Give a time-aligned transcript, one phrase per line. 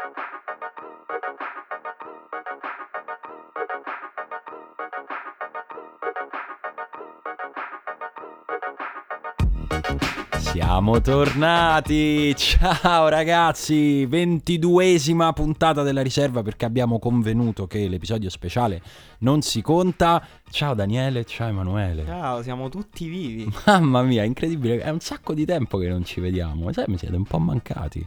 [0.00, 0.27] thank you.
[10.52, 12.34] Siamo tornati!
[12.34, 14.06] Ciao ragazzi!
[14.06, 18.80] Ventiduesima puntata della riserva perché abbiamo convenuto che l'episodio speciale
[19.18, 20.26] non si conta.
[20.50, 22.06] Ciao Daniele, ciao Emanuele.
[22.06, 23.52] Ciao, siamo tutti vivi.
[23.66, 26.72] Mamma mia, incredibile, è un sacco di tempo che non ci vediamo.
[26.72, 28.04] Sai, mi siete un po' mancati.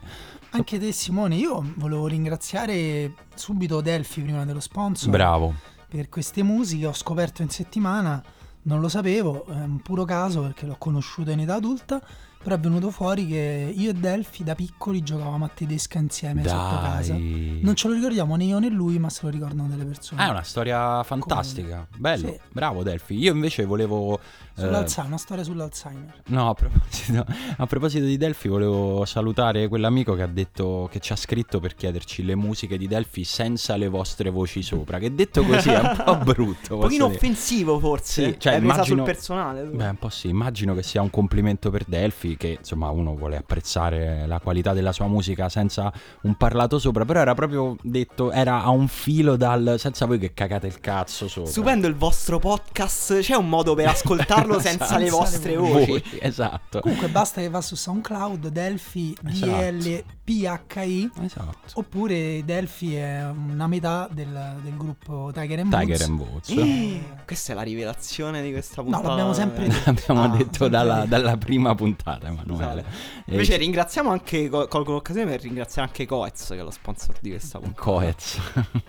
[0.49, 5.11] Anche te Simone, io volevo ringraziare subito Delphi prima dello sponsor.
[5.11, 5.53] Bravo.
[5.87, 8.21] Per queste musiche ho scoperto in settimana,
[8.63, 12.01] non lo sapevo, è un puro caso perché l'ho conosciuto in età adulta
[12.41, 16.51] però è venuto fuori che io e Delphi da piccoli giocavamo a tedesca insieme Dai.
[16.51, 17.13] sotto casa.
[17.17, 20.21] Non ce lo ricordiamo né io né lui, ma se lo ricordano delle persone.
[20.21, 21.87] Ah, è una storia fantastica.
[21.97, 22.39] Bello, Sì.
[22.51, 23.17] bravo Delphi.
[23.17, 24.19] Io invece volevo...
[24.19, 26.13] eh, Sull'Alzheimer, una storia sull'Alzheimer.
[26.27, 27.25] No, a proposito,
[27.57, 31.75] a proposito di Delphi, volevo salutare quell'amico che ha detto che ci ha scritto per
[31.75, 34.97] chiederci le musiche di Delphi senza le vostre voci sopra.
[34.99, 36.75] Che detto così è un po' brutto.
[36.75, 37.17] Un pochino dire.
[37.17, 38.23] offensivo forse.
[38.23, 39.69] Sì, cioè, presa immagino- sul personale.
[39.69, 39.75] tu.
[39.75, 43.37] Beh, un po' sì, immagino che sia un complimento per Delphi, che insomma uno vuole
[43.37, 48.63] apprezzare la qualità della sua musica senza un parlato sopra, però era proprio detto, era
[48.63, 51.49] a un filo dal senza voi che cagate il cazzo sopra.
[51.49, 53.19] Stupendo il vostro podcast.
[53.19, 54.99] C'è un modo per ascoltarlo senza Esatto.
[55.03, 55.85] le vostre Senza le voci.
[55.87, 56.79] Voi, esatto.
[56.81, 59.51] Comunque basta che va su SoundCloud, Delphi, Esatto.
[59.51, 61.09] D-L-P-H-I.
[61.23, 61.57] Esatto.
[61.73, 65.85] Oppure Delphi è una metà del, del gruppo Tiger and Woods.
[65.87, 66.49] Tiger and Woods.
[66.49, 69.07] Eh, Questa è la rivelazione di questa No, puntata.
[69.09, 69.79] l'abbiamo sempre detto.
[69.91, 71.07] L'abbiamo Ah, detto sempre dalla, detto.
[71.07, 72.83] dalla prima puntata, Emanuele.
[73.25, 77.15] E- Invece ringraziamo anche, col- colgo l'occasione per ringraziare anche Coez che è lo sponsor
[77.21, 77.81] di questa puntata.
[77.81, 78.39] Coez.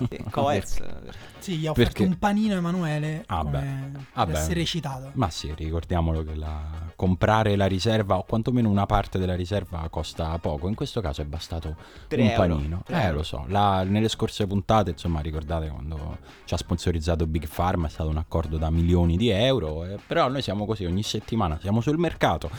[0.08, 0.82] Sì, Coez.
[1.38, 2.04] Sì, gli ha offerto Perché?
[2.08, 4.40] un panino a Emanuele Ah, come Ah, per beh.
[4.40, 5.10] essere citato.
[5.14, 10.38] Ma sì, ricordiamolo che la- comprare la riserva o quantomeno una parte della riserva costa
[10.38, 10.68] poco.
[10.68, 11.76] In questo caso è bastato
[12.10, 12.34] un euro.
[12.36, 12.82] panino.
[12.84, 13.16] Tre Eh, euro.
[13.18, 13.44] lo so.
[13.48, 18.18] La- nelle scorse puntate, insomma, ricordate quando ci ha sponsorizzato Big Pharma, è stato un
[18.18, 19.84] accordo da milioni di euro.
[19.84, 22.50] eh, però noi siamo così ogni settimana, siamo sul mercato.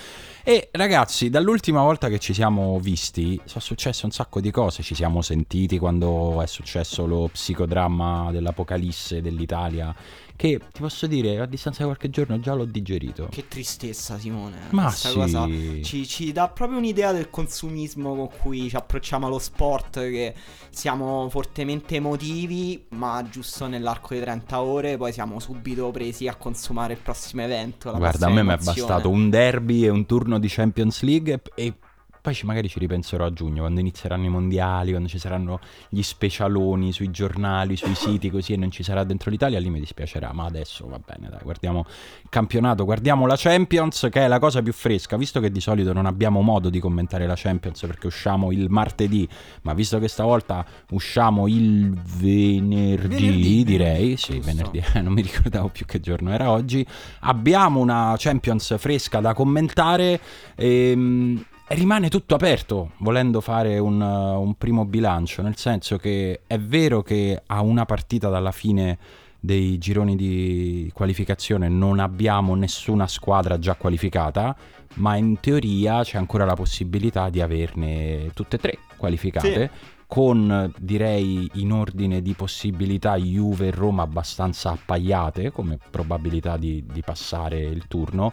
[0.46, 4.84] E ragazzi, dall'ultima volta che ci siamo visti, sono successe un sacco di cose.
[4.84, 9.96] Ci siamo sentiti quando è successo lo psicodramma dell'apocalisse dell'Italia.
[10.44, 13.30] Che ti posso dire, a distanza di qualche giorno già l'ho digerito.
[13.32, 14.58] Che tristezza, Simone.
[14.72, 15.16] Ma Questa sì.
[15.16, 15.48] cosa
[15.82, 20.02] ci, ci dà proprio un'idea del consumismo con cui ci approcciamo allo sport.
[20.02, 20.34] Che
[20.70, 26.92] siamo fortemente emotivi, ma giusto nell'arco di 30 ore, poi siamo subito presi a consumare
[26.92, 27.94] il prossimo evento.
[27.96, 31.64] Guarda, a me mi è bastato un derby e un turno di Champions League e,
[31.68, 31.74] e
[32.24, 36.02] poi ci- magari ci ripenserò a giugno, quando inizieranno i mondiali, quando ci saranno gli
[36.02, 40.32] specialoni sui giornali, sui siti così e non ci sarà dentro l'Italia, lì mi dispiacerà,
[40.32, 41.86] ma adesso va bene, dai, guardiamo
[42.22, 45.92] il campionato, guardiamo la Champions che è la cosa più fresca, visto che di solito
[45.92, 49.28] non abbiamo modo di commentare la Champions perché usciamo il martedì,
[49.64, 54.46] ma visto che stavolta usciamo il venerdì, Venerdì, direi, sì, giusto.
[54.72, 56.86] venerdì, non mi ricordavo più che giorno era oggi,
[57.22, 60.22] abbiamo una Champions fresca da commentare.
[60.56, 67.02] ehm, rimane tutto aperto, volendo fare un, un primo bilancio, nel senso che è vero
[67.02, 68.98] che a una partita dalla fine
[69.40, 74.56] dei gironi di qualificazione non abbiamo nessuna squadra già qualificata,
[74.96, 79.70] ma in teoria c'è ancora la possibilità di averne tutte e tre qualificate.
[80.08, 87.02] Con direi in ordine di possibilità Juve e Roma abbastanza appaiate come probabilità di, di
[87.02, 88.32] passare il turno,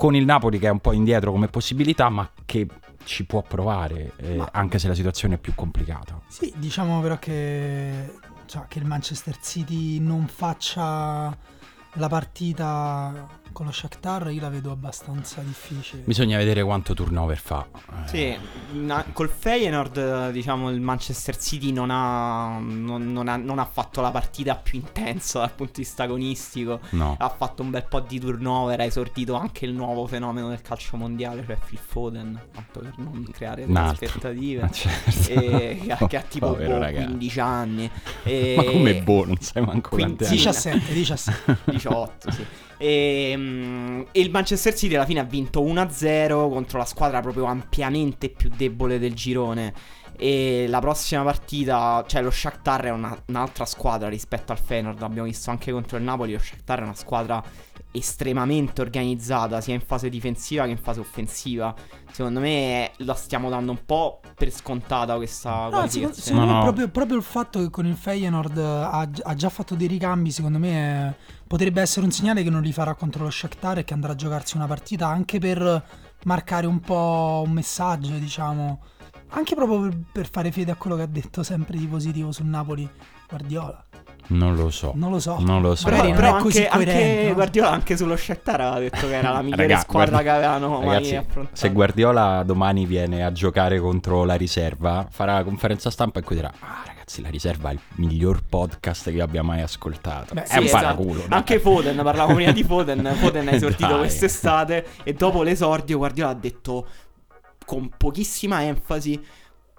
[0.00, 2.66] con il Napoli che è un po' indietro come possibilità, ma che
[3.04, 6.18] ci può provare, eh, Ma- anche se la situazione è più complicata.
[6.26, 8.10] Sì, diciamo però che,
[8.46, 11.36] cioè, che il Manchester City non faccia
[11.94, 16.02] la partita con lo Shakhtar io la vedo abbastanza difficile.
[16.04, 17.66] Bisogna vedere quanto turnover fa.
[18.04, 18.36] Eh, Sì,
[18.78, 23.64] na- col Feyenoord eh, diciamo il Manchester City non ha, non, non ha, non ha
[23.64, 26.78] fatto la partita più intensa dal punto di vista agonistico.
[26.90, 27.16] No.
[27.18, 30.96] Ha fatto un bel po' di turnover, ha esordito anche il nuovo fenomeno del calcio
[30.96, 34.60] mondiale, cioè Phil Foden, tanto per non creare delle aspettative.
[34.62, 35.28] Ma certo.
[35.28, 37.06] E, che, ha, che ha tipo Povero boh, ragazzo.
[37.06, 37.90] 15 anni.
[38.22, 40.36] E- Ma come boh, non sai manco quanti anni.
[40.36, 41.58] 17, 17.
[41.88, 42.46] 18, sì.
[42.78, 47.44] E, mm, e il Manchester City alla fine ha vinto 1-0 contro la squadra proprio
[47.44, 49.72] ampiamente più debole del girone.
[50.16, 55.00] E la prossima partita, cioè lo Shakhtar è una- un'altra squadra rispetto al Feyenoord.
[55.00, 56.32] L'abbiamo visto anche contro il Napoli.
[56.34, 57.42] Lo Shakhtar è una squadra
[57.92, 61.74] estremamente organizzata, sia in fase difensiva che in fase offensiva.
[62.12, 66.14] Secondo me la stiamo dando un po' per scontata questa No, secondo, qualificazione.
[66.22, 66.62] secondo No, me no.
[66.64, 70.58] Proprio, proprio il fatto che con il Feyenoord ha, ha già fatto dei ricambi, secondo
[70.58, 70.70] me
[71.08, 71.14] è-
[71.50, 74.14] potrebbe essere un segnale che non li farà contro lo Shakhtar e che andrà a
[74.14, 75.82] giocarsi una partita anche per
[76.22, 78.80] marcare un po' un messaggio, diciamo,
[79.30, 82.88] Anche proprio per, fare fede a quello che ha detto sempre di positivo sul Napoli
[83.28, 83.84] Guardiola.
[84.28, 84.92] Non lo so.
[84.94, 85.38] Non lo so.
[85.40, 85.88] Non lo so.
[85.90, 87.34] Magari Però, non però è così anche, anche coerente, no?
[87.34, 90.78] Guardiola anche sullo Shakhtar aveva detto che era la migliore Raga, squadra guarda- che avevano
[90.78, 91.56] mai Ragazzi, affrontato.
[91.56, 96.36] se Guardiola domani viene a giocare contro la riserva, farà la conferenza stampa e qui
[96.36, 100.34] dirà: Ah, ragazzi, la riserva è il miglior podcast che abbia mai ascoltato.
[100.34, 100.82] Beh, è sì, un esatto.
[100.82, 101.20] paraculo.
[101.26, 101.38] dai.
[101.38, 103.12] Anche Foden, parlavamo prima di Foden.
[103.16, 106.86] Foden ha esordito quest'estate e dopo l'esordio Guardiola ha detto
[107.66, 109.20] con pochissima enfasi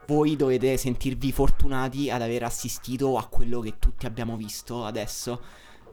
[0.08, 5.42] voi dovete sentirvi fortunati ad aver assistito a quello che tutti abbiamo visto adesso.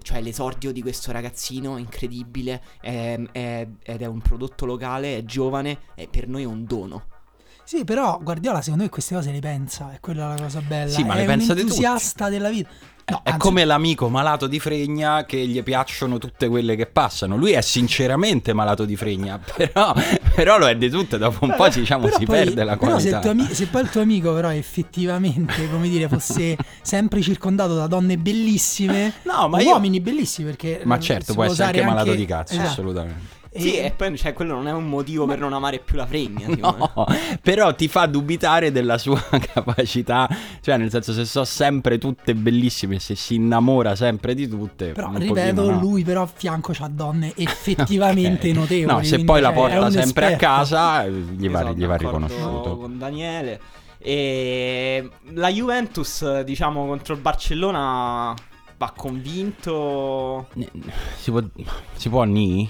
[0.02, 5.79] Cioè l'esordio di questo ragazzino incredibile è- è- ed è un prodotto locale, è giovane
[5.94, 7.05] e per noi è un dono.
[7.69, 10.91] Sì, però Guardiola secondo me queste cose le pensa, è quella la cosa bella.
[10.91, 11.75] Sì, ma è le pensa un di tutti.
[11.82, 12.70] entusiasta della vita.
[13.11, 17.37] No, È anzi, come l'amico malato di fregna che gli piacciono tutte quelle che passano.
[17.37, 19.93] Lui è sinceramente malato di fregna, però,
[20.35, 21.19] però lo è di tutte.
[21.19, 23.20] Dopo un po' diciamo si poi- perde la però se, qualità.
[23.20, 27.87] tuo ami- se poi il tuo amico però effettivamente, come dire, fosse sempre circondato da
[27.87, 31.85] donne bellissime, No, ma o io- uomini bellissimi perché Ma eh, certo, può essere anche
[31.85, 32.69] malato di cazzo, esatto.
[32.69, 33.37] assolutamente.
[33.58, 36.06] Sì, E- e poi cioè, quello non è un motivo per non amare più la
[36.06, 36.46] fregna.
[36.58, 37.06] No,
[37.43, 39.20] però ti fa dubitare della sua
[39.52, 40.28] capacità,
[40.60, 44.93] cioè nel senso se so sempre tutte bellissime se si innamora sempre di tutte.
[44.93, 45.81] Però un ripeto, pochino no.
[45.81, 48.55] lui però a fianco c'ha donne effettivamente Ok.
[48.56, 48.93] notevoli.
[48.93, 50.37] No, se quindi, poi la cioè, porta sempre a esperto.
[50.38, 52.76] casa, eh, gli va, sono gli va d'accordo riconosciuto.
[52.76, 53.60] Con Daniele.
[54.00, 58.34] E la Juventus, diciamo, contro il Barcellona
[58.76, 60.46] va convinto.
[61.16, 61.43] Si può,
[61.94, 62.69] si può ni?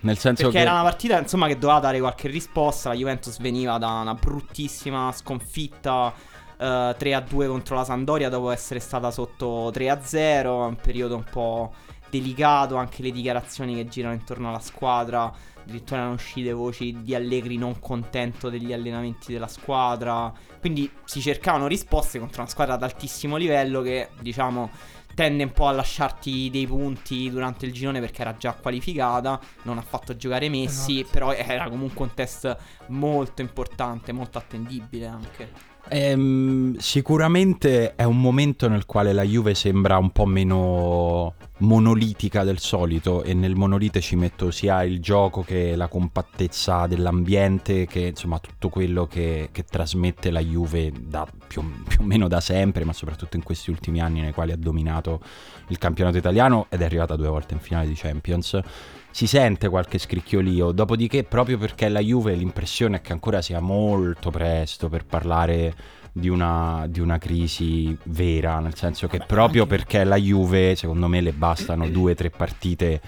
[0.00, 0.62] Nel senso Perché che...
[0.62, 2.90] era una partita, insomma, che doveva dare qualche risposta.
[2.90, 6.12] La Juventus veniva da una bruttissima sconfitta.
[6.56, 10.46] eh, 3-2 contro la Sandoria dopo essere stata sotto 3-0.
[10.68, 11.72] Un periodo un po'
[12.10, 12.76] delicato.
[12.76, 15.32] Anche le dichiarazioni che girano intorno alla squadra.
[15.62, 20.32] Addirittura erano uscite voci di Allegri non contento degli allenamenti della squadra.
[20.60, 24.70] Quindi si cercavano risposte contro una squadra ad altissimo livello che, diciamo,
[25.18, 29.40] tende un po' a lasciarti dei punti durante il girone perché era già qualificata.
[29.62, 31.10] Non ha fatto giocare Messi, Esatto.
[31.12, 32.56] però era comunque un test
[32.90, 35.50] molto importante, molto attendibile anche.
[35.90, 42.58] Ehm, sicuramente è un momento nel quale la Juve sembra un po' meno monolitica del
[42.58, 48.38] solito e nel monolite ci metto sia il gioco che la compattezza dell'ambiente che insomma
[48.38, 52.92] tutto quello che, che trasmette la Juve da più, più o meno da sempre ma
[52.92, 55.20] soprattutto in questi ultimi anni nei quali ha dominato
[55.68, 58.60] il campionato italiano ed è arrivata due volte in finale di Champions
[59.10, 64.30] si sente qualche scricchiolio, dopodiché proprio perché la Juve l'impressione è che ancora sia molto
[64.30, 65.74] presto per parlare
[66.12, 70.74] di una, di una crisi vera, nel senso che Vabbè, proprio anche- perché la Juve
[70.74, 73.00] secondo me le bastano due o tre partite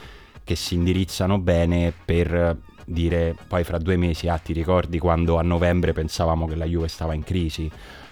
[0.44, 5.42] che si indirizzano bene per dire poi fra due mesi, ah ti ricordi quando a
[5.42, 7.70] novembre pensavamo che la Juve stava in crisi?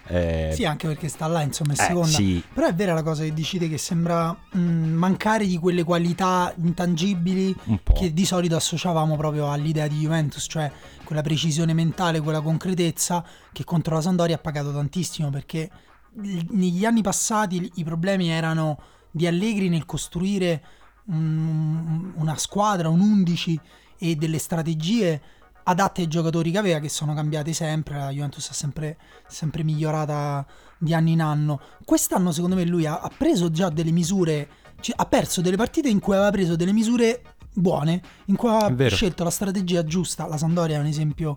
[0.08, 2.06] Eh, Sì, anche perché sta là, insomma, è eh, seconda.
[2.08, 5.84] sì, Però è vera la cosa che dici te che sembra mh, mancare di quelle
[5.84, 7.55] qualità intangibili
[7.94, 10.70] che di solito associavamo proprio all'idea di Juventus, cioè
[11.05, 15.70] quella precisione mentale, quella concretezza che contro la Sampdoria ha pagato tantissimo perché
[16.14, 18.78] negli anni passati i problemi erano
[19.10, 20.62] di Allegri nel costruire
[21.06, 23.58] un- una squadra, un 11
[23.99, 25.20] e delle strategie
[25.69, 30.47] adatte ai giocatori che aveva che sono cambiate sempre, la Juventus è sempre, sempre migliorata
[30.79, 31.61] di anno in anno.
[31.85, 34.48] Quest'anno secondo me lui ha, ha preso già delle misure,
[34.81, 37.22] ci- ha perso delle partite in cui aveva preso delle misure
[37.53, 38.94] buone, in cui vero.
[38.94, 40.27] scelto la strategia giusta.
[40.27, 41.37] La Sandoria è un esempio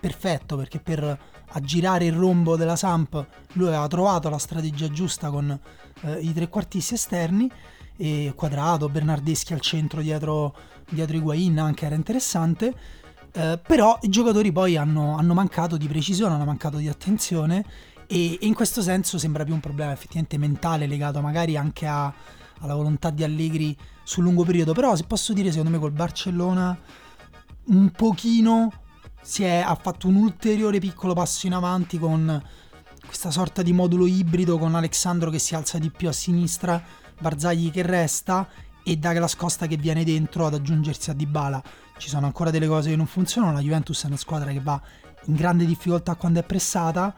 [0.00, 1.18] perfetto perché per
[1.50, 5.58] aggirare il rombo della Samp lui aveva trovato la strategia giusta con
[6.00, 7.50] eh, i trequartisti esterni
[7.98, 10.54] e Quadrato, Bernardeschi al centro dietro,
[10.88, 13.04] dietro Higuain anche era interessante.
[13.36, 17.64] Eh, però i giocatori poi hanno, hanno mancato di precisione, hanno mancato di attenzione
[18.06, 22.10] e, e in questo senso sembra più un problema effettivamente mentale legato magari anche a-
[22.60, 24.72] alla volontà di Allegri sul lungo periodo.
[24.72, 26.78] Però se posso dire, secondo me col Barcellona
[27.66, 28.72] un pochino
[29.20, 32.42] si è, ha fatto un ulteriore piccolo passo in avanti con
[33.04, 36.82] questa sorta di modulo ibrido con Alexandro che si alza di più a sinistra,
[37.20, 38.48] Barzagli che resta
[38.82, 41.62] e Douglas Costa che viene dentro ad aggiungersi a Dybala.
[41.98, 44.80] Ci sono ancora delle cose che non funzionano, la Juventus è una squadra che va
[45.26, 47.14] in grande difficoltà quando è pressata,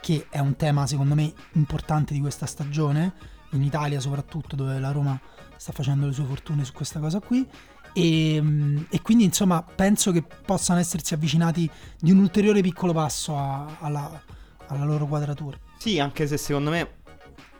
[0.00, 3.12] che è un tema secondo me importante di questa stagione,
[3.50, 5.20] in Italia soprattutto dove la Roma
[5.56, 7.46] sta facendo le sue fortune su questa cosa qui.
[7.92, 11.68] E, mm, e quindi insomma penso che possano essersi avvicinati
[11.98, 14.22] di un ulteriore piccolo passo a- alla,
[14.68, 15.58] alla loro quadratura.
[15.76, 16.99] Sì, anche se secondo me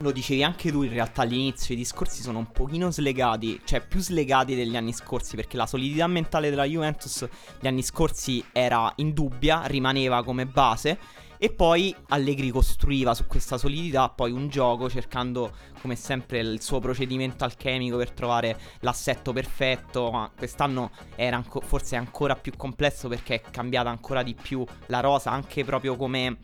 [0.01, 4.01] lo dicevi anche tu, in realtà all'inizio i discorsi sono un pochino slegati, cioè più
[4.01, 7.29] slegati degli anni scorsi, perché la solidità mentale della Juventus
[7.61, 10.99] gli anni scorsi era indubbia, rimaneva come base.
[11.43, 16.81] E poi Allegri costruiva su questa solidità poi un gioco cercando come sempre il suo
[16.81, 23.37] procedimento alchemico per trovare l'assetto perfetto, ma quest'anno era anco- forse ancora più complesso perché
[23.37, 26.37] è cambiata ancora di più la rosa anche proprio come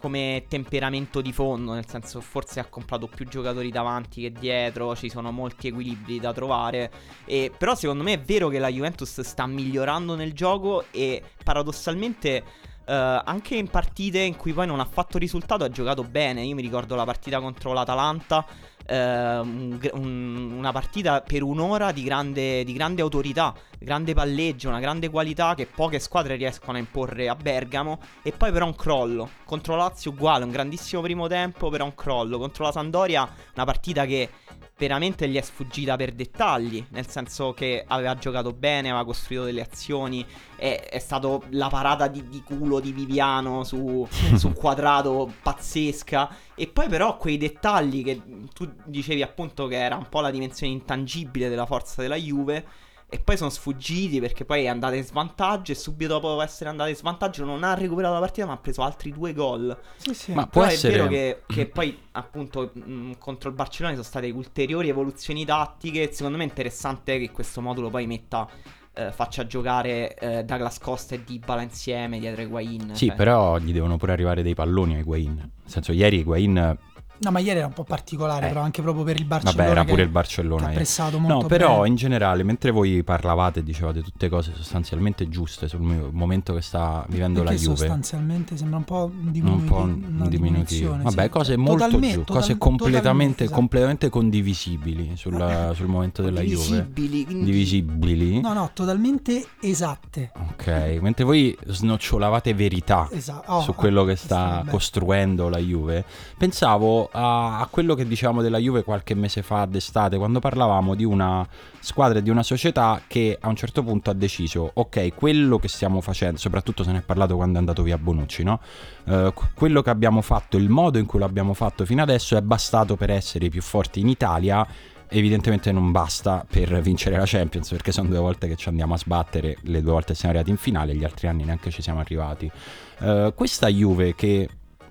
[0.00, 5.10] come temperamento di fondo, nel senso forse ha comprato più giocatori davanti che dietro, ci
[5.10, 6.90] sono molti equilibri da trovare,
[7.24, 12.42] e, però secondo me è vero che la Juventus sta migliorando nel gioco e paradossalmente
[12.86, 12.92] uh,
[13.24, 16.62] anche in partite in cui poi non ha fatto risultato ha giocato bene, io mi
[16.62, 18.46] ricordo la partita contro l'Atalanta
[18.88, 25.10] eh, un, una partita per un'ora di grande, di grande autorità, grande palleggio, una grande
[25.10, 28.00] qualità che poche squadre riescono a imporre a Bergamo.
[28.22, 29.30] E poi però un crollo.
[29.44, 32.38] Contro Lazio uguale, un grandissimo primo tempo, però un crollo.
[32.38, 34.30] Contro la Sandoria una partita che
[34.78, 39.60] veramente gli è sfuggita per dettagli, nel senso che aveva giocato bene, aveva costruito delle
[39.60, 40.24] azioni,
[40.56, 44.06] è, è stato la parata di, di, culo di Viviano su,
[44.36, 48.22] su quadrato pazzesca, e poi però quei dettagli che
[48.54, 52.64] tu dicevi appunto che era un po' la dimensione intangibile della forza della Juve,
[53.10, 56.90] e poi sono sfuggiti perché poi è andata in svantaggio e subito dopo essere andata
[56.90, 59.76] in svantaggio non ha recuperato la partita ma ha preso altri due gol.
[59.96, 60.32] Sì, sì.
[60.32, 60.92] Ma può Però essere...
[60.92, 65.46] è vero che, che poi appunto mh, contro il Barcellona ci sono state ulteriori evoluzioni
[65.46, 66.12] tattiche.
[66.12, 68.46] Secondo me è interessante che questo modulo poi metta
[68.92, 72.90] eh, faccia giocare eh, Douglas Costa e Dybala insieme dietro Higuain.
[72.94, 73.16] Sì, cioè.
[73.16, 75.34] però gli devono pure arrivare dei palloni a Higuain.
[75.34, 76.76] Nel senso, ieri Higuain
[77.20, 78.48] No, ma ieri era un po' particolare, Eh.
[78.48, 79.56] però anche proprio per il Barcellona.
[79.64, 80.68] Vabbè, era pure il Barcellona.
[80.68, 81.88] pressato molto No, però bene.
[81.88, 86.60] in generale, mentre voi parlavate e dicevate tutte cose sostanzialmente giuste sul mio- momento che
[86.62, 90.28] sta vivendo Perché la Juve, sostanzialmente sembra un po' un diminuiti, po' una diminutivo.
[90.28, 91.02] diminuzione.
[91.02, 91.28] Vabbè, sì.
[91.28, 93.58] cose molto Totalme- giù, total- cose completamente, totalmente, esatto.
[93.58, 96.88] completamente condivisibili sul, sul momento della Juve.
[96.92, 98.40] Divisibili.
[98.40, 100.30] No, no, totalmente esatte.
[100.50, 103.52] Ok, mentre voi snocciolavate verità Esatto.
[103.52, 106.04] Oh, su quello che sta costruendo la Juve.
[106.36, 111.04] Pensavo a, a quello che dicevamo della Juve qualche mese fa d'estate, quando parlavamo di
[111.04, 111.46] una
[111.80, 115.68] squadra e di una società che a un certo punto ha deciso, ok, quello che
[115.68, 118.60] stiamo facendo, soprattutto se ne è parlato quando è andato via Bonucci, no?
[119.04, 122.42] Eh, qu- quello che abbiamo fatto, il modo in cui l'abbiamo fatto fino adesso è
[122.42, 124.66] bastato per essere i più forti in Italia.
[125.10, 128.98] Evidentemente non basta per vincere la Champions perché sono due volte che ci andiamo a
[128.98, 132.50] sbattere, le due volte siamo arrivati in finale, gli altri anni neanche ci siamo arrivati.
[132.98, 134.48] Eh, questa Juve che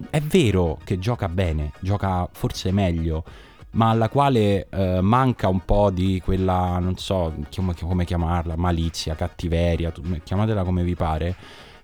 [0.10, 3.24] è vero che gioca bene, gioca forse meglio,
[3.72, 9.16] ma alla quale eh, manca un po' di quella, non so come, come chiamarla, malizia,
[9.16, 9.92] cattiveria,
[10.24, 11.36] chiamatela come vi pare,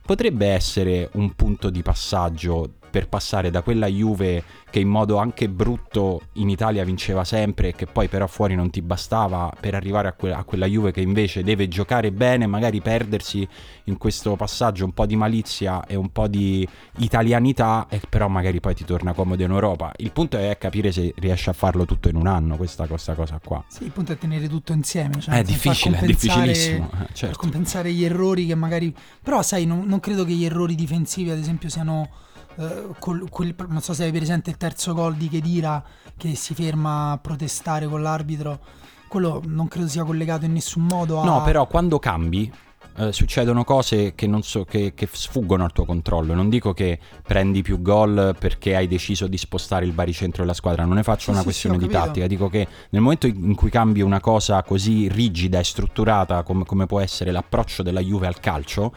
[0.06, 5.50] potrebbe essere un punto di passaggio per passare da quella Juve che in modo anche
[5.50, 10.10] brutto in Italia vinceva sempre e che poi però fuori non ti bastava per arrivare
[10.10, 13.48] a, que- a quella Juve che invece deve giocare bene, magari perdersi
[13.86, 18.60] in questo passaggio un po' di malizia e un po' di italianità e però magari
[18.60, 19.92] poi ti torna comodo in Europa.
[19.98, 23.40] Il punto è capire se riesce a farlo tutto in un anno questa, questa cosa
[23.44, 23.64] qua.
[23.70, 25.20] Sì, il punto è tenere tutto insieme.
[25.20, 26.92] Cioè è difficile, è difficilissimo.
[26.94, 27.38] eh, Per certo.
[27.40, 28.94] compensare gli errori che magari...
[29.24, 32.10] Però sai, non, non credo che gli errori difensivi, ad esempio, siano...
[32.58, 33.28] eh, col-
[33.68, 35.84] non so se hai presente il terzo gol di Chedira
[36.18, 38.60] che si ferma a protestare con l'arbitro.
[39.08, 41.24] Quello non credo sia collegato in nessun modo a...
[41.24, 42.52] No, però quando cambi
[42.96, 46.34] eh, succedono cose che, non so, che, che sfuggono al tuo controllo.
[46.34, 50.86] Non dico che prendi più gol perché hai deciso di spostare il baricentro della squadra,
[50.86, 52.06] non ne faccio Sì, una sì, questione sì, di capito.
[52.08, 52.28] tattica.
[52.28, 56.86] Dico che nel momento in cui cambi una cosa così rigida e strutturata come, come
[56.86, 58.94] può essere l'approccio della Juve al calcio,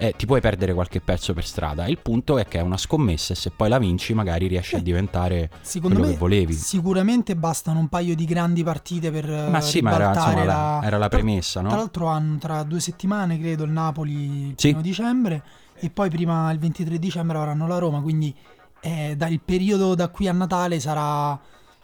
[0.00, 1.86] eh, ti puoi perdere qualche pezzo per strada.
[1.88, 4.78] Il punto è che è una scommessa e se poi la vinci magari riesci a
[4.78, 4.84] Sì.
[4.84, 6.52] diventare Secondo quello me che volevi.
[6.52, 10.80] sicuramente bastano un paio di grandi partite per Ma sì, ma era, insomma, la...
[10.84, 11.76] era la Tra- premessa, Tra no?
[11.76, 14.12] l'altro hanno tra due settimane, credo, il Napoli
[14.48, 14.68] il Sì.
[14.68, 15.42] primo dicembre
[15.80, 18.32] e poi prima il 23 dicembre avranno la Roma, quindi
[18.80, 21.36] eh, da- il periodo da qui a Natale sarà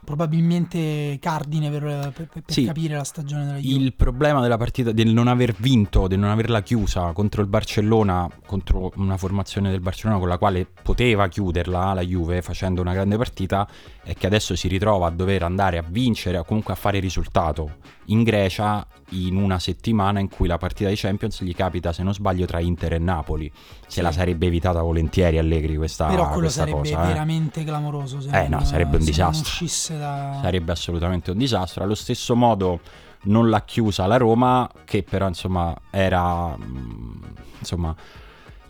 [0.04, 2.64] probabilmente cardine per, per- per Sì.
[2.64, 3.82] capire la stagione della Juve.
[3.84, 8.28] Il problema della partita del non aver vinto, del non averla chiusa contro il Barcellona,
[8.46, 13.16] contro una formazione del Barcellona con la quale poteva chiuderla la Juve facendo una grande
[13.16, 13.66] partita,
[14.04, 17.76] è che adesso si ritrova a dover andare a vincere o comunque a fare risultato
[18.06, 22.12] in Grecia in una settimana in cui la partita di Champions gli capita, se non
[22.14, 23.50] sbaglio, tra Inter e Napoli.
[23.54, 24.00] Se Sì.
[24.02, 27.02] la sarebbe evitata volentieri Allegri questa, Però quello questa sarebbe cosa.
[27.02, 27.06] eh.
[27.06, 29.66] veramente clamoroso se, Eh, no, non- sarebbe un disastro.
[29.96, 30.38] da...
[30.42, 31.82] sarebbe assolutamente un disastro.
[31.84, 32.80] Allo stesso modo
[33.22, 37.22] non l'ha chiusa la Roma, che però insomma era mm,
[37.60, 37.94] insomma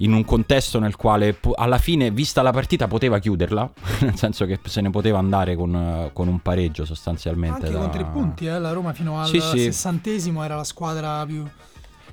[0.05, 3.71] in un contesto nel quale alla fine, vista la partita, poteva chiuderla,
[4.01, 7.67] nel senso che se ne poteva andare con, con un pareggio sostanzialmente.
[7.67, 9.59] Anche da- con tre punti, eh, la Roma fino al Sì, sì.
[9.59, 11.45] sessantesimo era la squadra più...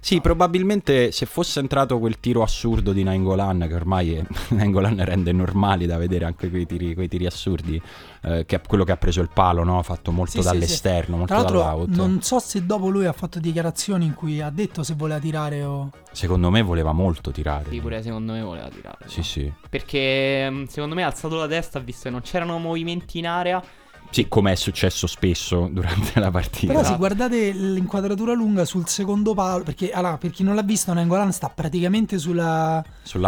[0.03, 5.31] Sì, probabilmente se fosse entrato quel tiro assurdo di Nainggolan, che ormai è- Nainggolan rende
[5.31, 7.79] normali da vedere anche quei tiri, quei tiri assurdi,
[8.23, 9.79] eh, che è quello che ha preso il palo, no?
[9.83, 11.89] fatto molto Sì, sì, dall'esterno, molto Tra dall'out.
[11.89, 15.63] non so se dopo lui ha fatto dichiarazioni in cui ha detto se voleva tirare
[15.63, 15.91] o.
[16.11, 17.69] Secondo me voleva molto tirare.
[17.69, 19.05] Sì, pure secondo me voleva tirare.
[19.05, 19.53] Sì, sì.
[19.69, 23.27] Perché mm, secondo me ha alzato la testa, ha visto che non c'erano movimenti in
[23.27, 23.63] area.
[24.11, 26.67] Sì, come è successo spesso durante la partita.
[26.67, 26.97] Però se Esatto.
[26.97, 31.49] guardate l'inquadratura lunga sul secondo palo, perché allora, per chi non l'ha visto, Nangolan sta
[31.49, 32.83] praticamente sulla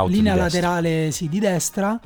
[0.08, 2.00] linea laterale sì, di destra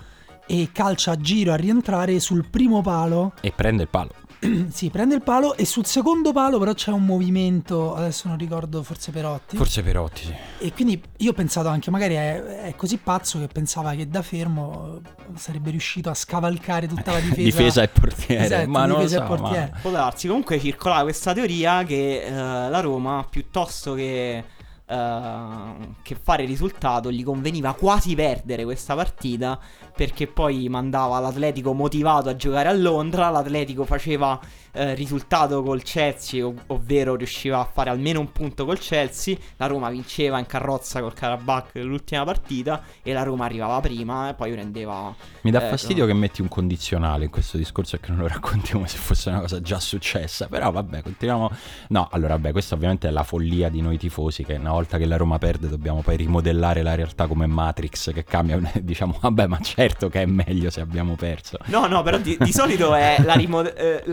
[0.46, 3.34] e calcia a giro a rientrare sul primo palo.
[3.42, 4.12] E prende il palo.
[4.72, 8.84] sì, prende il palo e sul secondo palo però c'è un movimento, adesso non ricordo,
[8.84, 9.58] forse Perotti.
[9.58, 10.66] Forse Perotti, sì.
[10.66, 14.22] E quindi io ho pensato anche, magari è, è così pazzo che pensava che da
[14.22, 15.02] fermo
[15.36, 17.42] sarebbe riuscito a scavalcare tutta la difesa.
[17.42, 18.46] Difesa e portiere.
[18.46, 19.74] Esatto, ma non lo difesa e so, ma- portiere.
[19.82, 20.28] Può darsi.
[20.28, 24.44] Comunque circolava questa teoria che eh, la Roma, piuttosto che,
[24.88, 29.60] eh, che fare risultato, gli conveniva quasi perdere questa partita.
[29.96, 33.30] Perché poi mandava l'Atletico motivato a giocare a Londra.
[33.30, 34.40] L'Atletico faceva
[34.78, 39.36] eh, risultato col Chelsea, ov- ovvero riusciva a fare almeno un punto col Chelsea.
[39.58, 42.82] La Roma vinceva in carrozza col Karabakh l'ultima partita.
[43.04, 45.14] E la Roma arrivava prima e poi prendeva.
[45.42, 46.12] Mi dà Eh, fastidio no.
[46.12, 49.30] che metti un condizionale in questo discorso e che non lo racconti come se fosse
[49.30, 50.48] una cosa già successa.
[50.48, 51.50] Però vabbè, continuiamo.
[51.90, 55.06] No, allora vabbè, questa ovviamente è la follia di noi tifosi che una volta che
[55.06, 58.60] la Roma perde dobbiamo poi rimodellare la realtà come Matrix che cambia.
[58.82, 61.58] Diciamo, vabbè, ma certo che è meglio se abbiamo perso.
[61.66, 64.04] No, no, però di, di solito è la rimode- eh,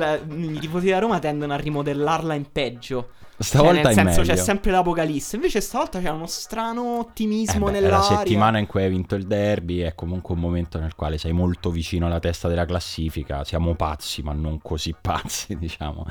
[0.56, 3.10] i tifosi della Roma tendono a rimodellarla in peggio.
[3.36, 4.34] Stavolta cioè, nel senso meglio.
[4.34, 5.36] c'è sempre l'apocalisse.
[5.36, 8.10] Invece stavolta c'è uno strano Eh ottimismo beh, è nell'aria.
[8.10, 11.32] la settimana in cui hai vinto il derby, è comunque un momento nel quale sei
[11.32, 13.42] molto vicino alla testa della classifica.
[13.44, 16.06] Siamo pazzi, ma non così pazzi, diciamo.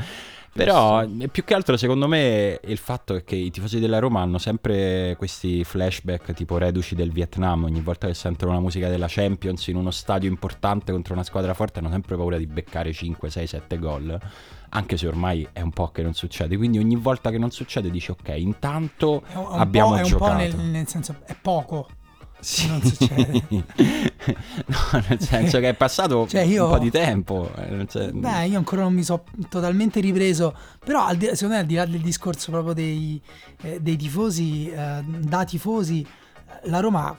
[0.55, 4.21] Però eh, più che altro secondo me il fatto è che i tifosi della Roma
[4.21, 9.07] hanno sempre questi flashback tipo reduci del Vietnam, ogni volta che sentono la musica della
[9.09, 13.31] Champions in uno stadio importante contro una squadra forte hanno sempre paura di beccare 5,
[13.31, 14.15] 6, 7 gol,
[14.69, 17.89] anche se ormai è un po' che non succede, quindi ogni volta che non succede
[17.89, 20.31] dici ok, intanto È un, è un abbiamo po', è un giocato.
[20.31, 21.87] po' nel, nel senso, è poco.
[22.43, 22.67] Sì.
[22.67, 23.41] non succede.
[24.67, 27.49] no, nel senso che è passato Cioè, io- un po' di tempo.
[27.55, 27.87] eh, non
[28.19, 31.85] Beh, io ancora non mi so totalmente ripreso, però di- secondo me al di là
[31.85, 33.21] del discorso proprio dei,
[33.61, 36.05] eh, dei tifosi, eh, da tifosi,
[36.63, 37.17] la Roma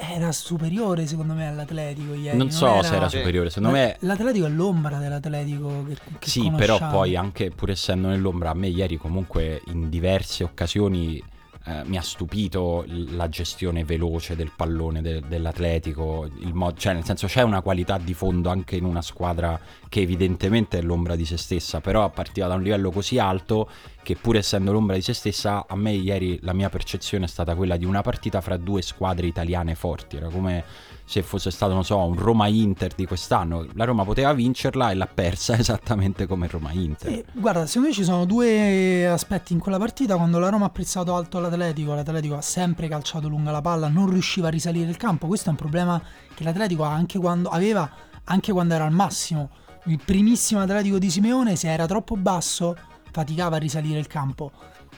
[0.00, 2.36] era superiore secondo me all'Atletico ieri.
[2.38, 3.96] non so se era superiore, secondo me...
[4.00, 6.90] L'Atletico è l'ombra dell'Atletico che, che Sì, però conosciamo.
[6.92, 11.20] poi anche pur essendo nell'ombra, a me ieri comunque in diverse occasioni
[11.68, 17.26] eh, mi ha stupito la gestione veloce del pallone de- dell'Atletico, mod- cioè nel senso
[17.26, 21.36] c'è una qualità di fondo anche in una squadra che evidentemente è l'ombra di se
[21.36, 23.68] stessa, però partiva da un livello così alto
[24.02, 27.54] che pur essendo l'ombra di se stessa, a me ieri la mia percezione è stata
[27.54, 30.64] quella di una partita fra due squadre italiane forti, era come
[31.08, 35.06] se fosse stato, non so, un Roma-Inter di quest'anno, la Roma poteva vincerla e l'ha
[35.06, 37.10] persa esattamente come Roma-Inter.
[37.10, 40.16] Sì, guarda, secondo me ci sono due aspetti in quella partita.
[40.16, 44.10] Quando la Roma ha prezzato alto l'Atletico, l'Atletico ha sempre calciato lunga la palla, non
[44.10, 45.26] riusciva a risalire il campo.
[45.26, 45.98] Questo è un problema
[46.34, 47.90] che l'Atletico ha anche quando, aveva
[48.24, 49.48] anche quando era al massimo.
[49.84, 52.76] Il primissimo Atletico di Simeone, se era troppo basso,
[53.10, 54.52] faticava a risalire il campo.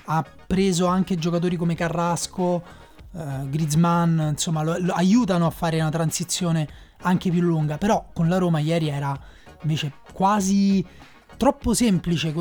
[0.07, 2.63] Ha preso anche giocatori come Carrasco,
[3.15, 6.69] eh, Griezmann, insomma, lo- lo aiutano a fare una transizione
[7.03, 7.79] anche più lunga.
[7.79, 9.19] Però con la Roma ieri era
[9.63, 10.85] invece quasi
[11.37, 12.35] troppo semplice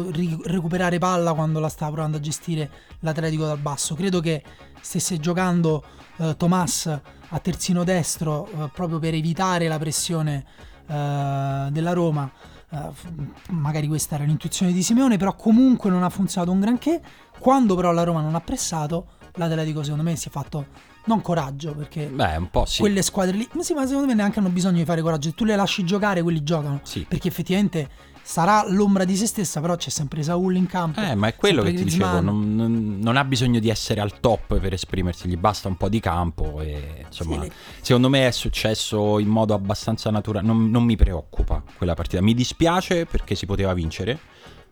[0.43, 3.95] recuperare palla quando la stava provando a gestire l'Atletico dal basso.
[3.95, 4.43] Credo che
[4.81, 5.83] stesse giocando
[6.17, 6.99] eh, Tomas
[7.31, 10.45] a terzino destro eh, proprio per evitare la pressione
[10.89, 12.29] eh, della Roma.
[12.71, 12.77] Eh,
[13.49, 17.01] magari questa era l'intuizione di Simeone, però comunque non ha funzionato un granché.
[17.39, 21.73] Quando però la Roma non ha pressato, l'Atletico secondo me si è fatto non coraggio
[21.73, 22.81] perché Beh, un po' sì.
[22.81, 25.29] quelle squadre lì, ma sì, ma secondo me neanche hanno bisogno di fare coraggio.
[25.29, 26.81] Se tu le lasci giocare, quelli giocano.
[26.83, 27.05] Sì.
[27.07, 27.89] Perché effettivamente
[28.29, 31.01] sarà l'ombra di se stessa, però c'è sempre Saul in campo.
[31.01, 34.19] Eh, ma è quello che ti dicevo, non, non- non ha bisogno di essere al
[34.19, 38.31] top per esprimersi, gli basta un po' di campo e insomma, Sì, secondo me è
[38.31, 43.47] successo in modo abbastanza naturale, non, non mi preoccupa quella partita, mi dispiace perché si
[43.47, 44.19] poteva vincere,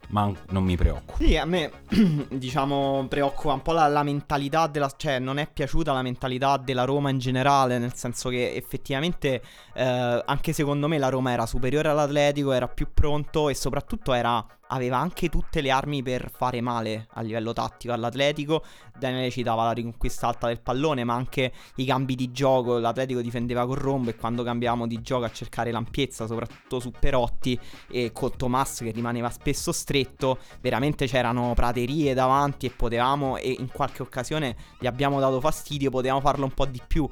[0.07, 1.23] ma non mi preoccupa.
[1.23, 1.71] Sì, a me
[2.29, 4.91] diciamo preoccupa un po' la, la mentalità della...
[4.95, 9.41] cioè non è piaciuta la mentalità della Roma in generale, nel senso che effettivamente
[9.73, 14.45] eh, anche secondo me la Roma era superiore all'Atletico, era più pronto e soprattutto era
[14.67, 18.63] aveva anche tutte le armi per fare male a livello tattico all'Atletico.
[18.97, 22.77] Daniele citava la riconquista alta del pallone, ma anche i cambi di gioco.
[22.77, 27.59] L'Atletico difendeva con rombo e quando cambiavamo di gioco a cercare l'ampiezza, soprattutto su Perotti
[27.89, 33.69] e con Tomas che rimaneva spesso stretto, veramente c'erano praterie davanti e potevamo, e in
[33.71, 37.07] qualche occasione gli abbiamo dato fastidio, potevamo farlo un po' di più.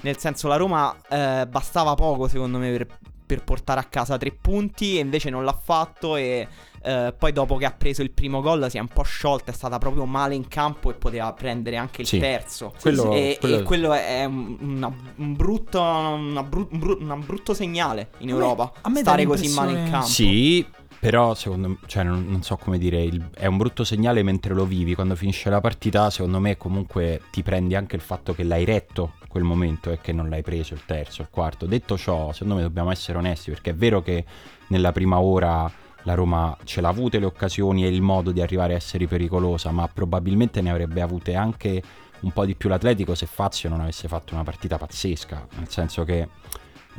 [0.00, 4.30] Nel senso, la Roma eh, bastava poco, secondo me, per, per portare a casa tre
[4.30, 6.46] punti e invece non l'ha fatto e
[6.82, 9.54] eh, poi dopo che ha preso il primo gol si è un po' sciolta, è
[9.54, 12.18] stata proprio male in campo e poteva prendere anche il Sì.
[12.18, 12.72] terzo.
[12.80, 17.22] Quello- e, quello- e quello è un, una- un brutto, una bru- un bru- un
[17.24, 18.72] brutto segnale in A me- Europa.
[18.82, 20.06] a me dà stare così male in campo.
[20.06, 20.66] Sì,
[21.00, 24.54] però secondo me, cioè non, non so come dire, il- è un brutto segnale mentre
[24.54, 28.42] lo vivi, quando finisce la partita secondo me comunque ti prendi anche il fatto che
[28.42, 31.66] l'hai retto quel momento e che non l'hai preso il terzo, il quarto.
[31.66, 34.24] Detto ciò, secondo me dobbiamo essere onesti perché è vero che
[34.68, 35.70] nella prima ora
[36.08, 39.70] la Roma ce l'ha avute le occasioni e il modo di arrivare a essere pericolosa,
[39.70, 41.82] ma probabilmente ne avrebbe avute anche
[42.20, 46.04] un po' di più l'Atletico se Fazio non avesse fatto una partita pazzesca, nel senso
[46.04, 46.26] che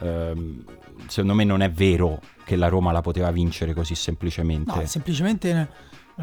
[0.01, 0.63] ehm,
[1.07, 4.75] secondo me non è vero che la Roma la poteva vincere così semplicemente.
[4.75, 5.69] No, semplicemente.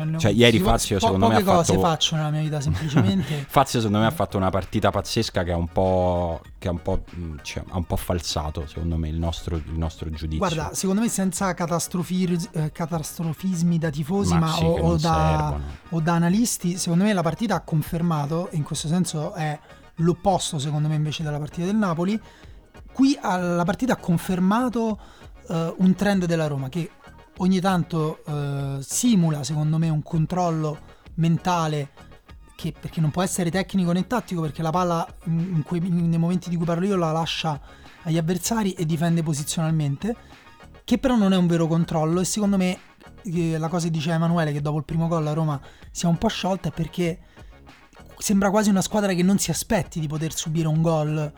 [0.04, 2.60] Ne- Cioè, ieri Fazio, po- secondo me, poche ha cose fatto- faccio nella mia vita,
[2.62, 3.46] semplicemente.
[3.48, 6.82] Fazio secondo me ha fatto una partita pazzesca che ha un po', che ha un
[6.82, 10.38] po', mh, cioè, ha un po' falsato secondo me il nostro, il nostro giudizio.
[10.38, 15.58] Guarda, secondo me senza eh, catastrofismi da tifosi Ma ma sì, o, o da,
[15.90, 19.58] o da analisti, secondo me la partita ha confermato, e in questo senso è
[20.00, 22.20] l'opposto secondo me invece della partita del Napoli,
[22.92, 24.98] qui ha- la partita ha confermato
[25.48, 26.90] eh, un trend della Roma che
[27.38, 30.78] ogni tanto eh, simula secondo me un controllo
[31.14, 31.90] mentale
[32.56, 35.06] che perché non può essere tecnico né tattico perché la palla
[35.64, 37.60] quei- nei momenti di cui parlo io la lascia
[38.04, 40.16] agli avversari e difende posizionalmente
[40.86, 42.20] che però non è un vero controllo.
[42.20, 42.78] E secondo me
[43.24, 46.16] eh, la cosa che diceva Emanuele che dopo il primo gol la Roma sia un
[46.16, 47.18] po' sciolta è perché
[48.18, 51.32] sembra quasi una squadra che non si aspetti di poter subire un gol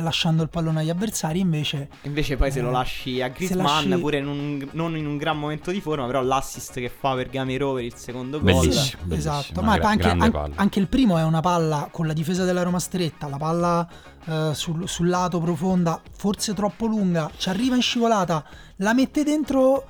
[0.00, 3.98] lasciando il pallone agli avversari invece Invece poi se lo Eh, lasci a Griezmann, lasci-
[4.00, 7.28] pure in un- non in un gran momento di forma, però l'assist che fa per
[7.30, 8.52] Gamero per il secondo gol.
[8.52, 12.12] Bellissimo, bellissimo, esatto ma gra- anche, an- anche il primo è una palla con la
[12.12, 13.88] difesa della Roma stretta la palla
[14.26, 18.42] eh, sul, sul lato profonda forse troppo lunga ci arriva in scivolata
[18.76, 19.84] la mette dentro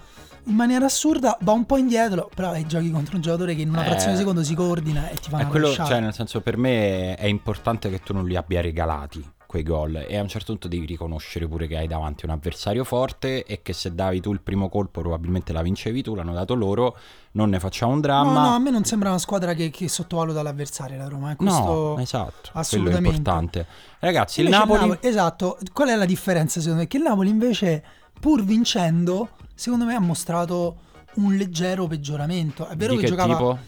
[0.47, 3.71] in maniera assurda va un po' indietro però eh, giochi contro un giocatore che in
[3.71, 5.91] una Eh, frazione di secondo si coordina e ti fa una quello, rovesciata.
[5.91, 9.25] cioè, nel senso, per me è importante che tu non li abbia regalati
[9.55, 12.83] quei gol e a un certo punto devi riconoscere pure che hai davanti un avversario
[12.83, 16.55] forte e che se davi tu il primo colpo probabilmente la vincevi tu, l'hanno dato
[16.55, 16.97] loro,
[17.33, 18.33] non ne facciamo un no, dramma.
[18.49, 21.31] no, a me non sembra una squadra che, che sottovaluta l'avversario la Roma.
[21.31, 23.09] eh, questo- No, esatto, quello è assolutamente.
[23.17, 23.67] importante.
[24.01, 24.99] Ragazzi, il Invece Napoli...
[25.03, 26.89] esatto, qual è la differenza secondo me?
[26.89, 27.85] Che il Napoli invece,
[28.19, 30.79] pur vincendo, secondo me ha mostrato
[31.15, 32.67] un leggero peggioramento.
[32.67, 33.37] È vero di che che giocava...
[33.37, 33.59] tipo?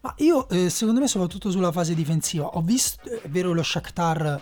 [0.00, 4.40] Ma io, eh, secondo me, soprattutto sulla fase difensiva, ho visto, è vero lo Shakhtar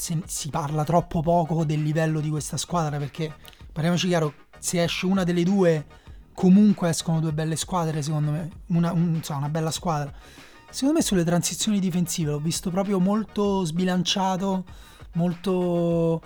[0.00, 3.32] se- si parla troppo poco del livello di questa squadra perché,
[3.72, 5.86] parliamoci chiaro, se esce una delle due,
[6.32, 10.12] comunque escono due belle squadre, secondo me, una, un- insomma, una bella squadra.
[10.70, 14.64] Secondo me sulle transizioni difensive l'ho visto proprio molto sbilanciato,
[15.14, 16.22] molto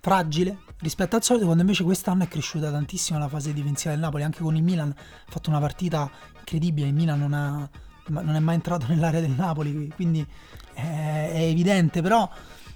[0.00, 4.24] fragile rispetto al solito, quando invece quest'anno è cresciuta tantissimo la fase difensiva del Napoli,
[4.24, 7.68] anche con il Milan ha fatto una partita incredibile, il Milan non, ha-
[8.06, 10.26] non è mai entrato nell'area del Napoli, quindi
[10.74, 12.28] è, è evidente, però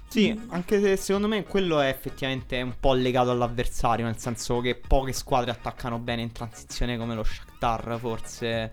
[0.07, 4.75] Sì, anche se secondo me quello è effettivamente un po' legato all'avversario, nel senso che
[4.75, 8.71] poche squadre attaccano bene in transizione come lo Shakhtar forse.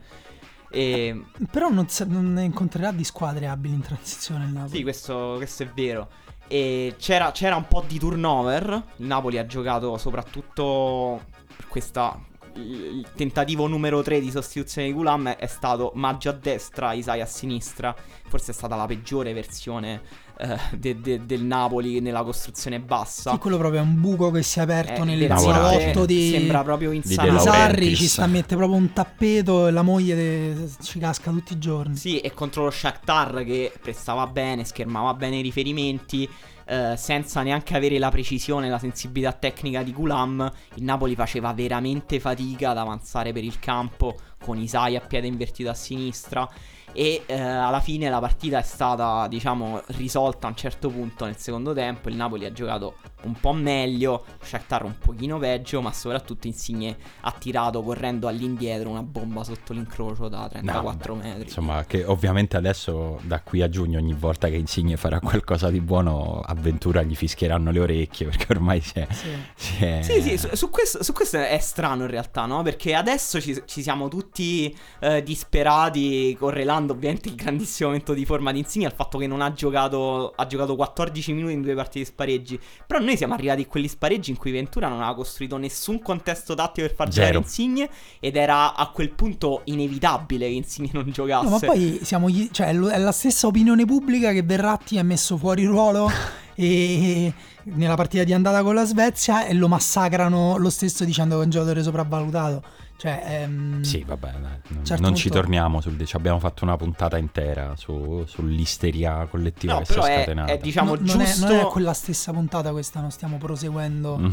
[0.71, 4.77] E però non, non ne incontrerà di squadre abili in transizione il Napoli.
[4.77, 6.09] sì, questo, questo è vero.
[6.47, 8.85] E c'era, c'era un po' di turnover.
[8.97, 11.23] Il Napoli ha giocato soprattutto
[11.69, 12.19] questa.
[12.29, 17.21] Il il tentativo numero 3 di sostituzione di Gulam è stato Maggio a destra, Isai
[17.21, 17.95] a sinistra.
[18.29, 20.03] Forse è stata la peggiore versione
[20.37, 23.33] eh, de- de- del Napoli nella costruzione bassa.
[23.33, 26.63] Sì, quello proprio è un buco che si è aperto Eh, nel salotto di, Sembra
[26.63, 27.39] proprio insanato.
[27.39, 31.53] Sarri, ci sta a mettere proprio un tappeto e la moglie de- ci casca tutti
[31.53, 31.97] i giorni.
[31.97, 36.29] Sì, e contro lo Shakhtar che prestava bene, schermava bene i riferimenti,
[36.67, 42.19] eh, senza neanche avere la precisione, la sensibilità tecnica di Gulam, il Napoli faceva veramente
[42.21, 46.49] fatica ad avanzare per il campo con Isai a piede invertito a sinistra
[46.93, 51.37] e eh, alla fine la partita è stata, diciamo, risolta a un certo punto nel
[51.37, 55.93] secondo tempo, il Napoli ha giocato un po' meglio, lo Shakhtar un pochino peggio, ma
[55.93, 61.43] soprattutto Insigne ha tirato correndo all'indietro una bomba sotto l'incrocio da 34 No, metri.
[61.45, 65.81] Insomma, che ovviamente adesso da qui a giugno ogni volta che Insigne farà qualcosa di
[65.81, 69.07] buono a Ventura gli fischieranno le orecchie perché ormai si è...
[69.11, 69.29] Sì.
[69.55, 72.63] si è- Sì, sì, su, su questo, su questo è strano in realtà, no?
[72.63, 76.37] Perché adesso ci, ci siamo tutti eh, disperati,
[76.75, 80.33] correlando ovviamente il grandissimo momento di forma di Insigne al fatto che non ha giocato,
[80.35, 82.61] ha giocato 14 minuti in due partite di spareggi.
[82.87, 86.55] Però noi siamo arrivati a quegli spareggi in cui Ventura non aveva costruito nessun contesto
[86.55, 87.27] tattico per far Zero.
[87.27, 87.89] giocare Insigne
[88.21, 91.45] ed era a quel punto inevitabile che Insigne non giocasse.
[91.45, 95.37] No, ma poi siamo gli- cioè, è la stessa opinione pubblica che Verratti ha messo
[95.37, 96.11] fuori ruolo
[96.55, 97.33] e
[97.65, 101.45] nella partita di andata con la Svezia e lo massacrano lo stesso dicendo che è
[101.45, 102.63] un giocatore sopravvalutato.
[102.97, 106.05] Cioè, ehm, Sì, vabbè, dai, non, Certo non ci punto- torniamo sul...
[106.07, 110.17] ci abbiamo fatto una puntata intera su- sull'isteria collettiva No, che si è però è,
[110.19, 110.53] scatenata.
[110.53, 111.47] è, diciamo no- non, è, giusto...
[111.49, 114.19] non è quella stessa puntata questa, non stiamo proseguendo.
[114.25, 114.33] Mm.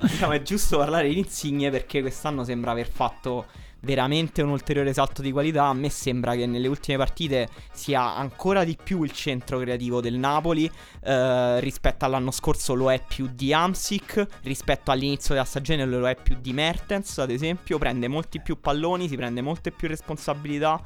[0.00, 3.46] Diciamo, è giusto parlare di Insigne perché quest'anno sembra aver fatto
[3.82, 5.64] veramente un ulteriore salto di qualità.
[5.64, 10.14] A me sembra che nelle ultime partite sia ancora di più il centro creativo del
[10.14, 10.70] Napoli.
[11.02, 14.26] eh, rispetto all'anno scorso lo è più di Amsic.
[14.42, 17.78] Rispetto all'inizio della stagione lo è più di Mertens, ad esempio.
[17.78, 20.82] Prende molti più palloni, si prende molte più responsabilità.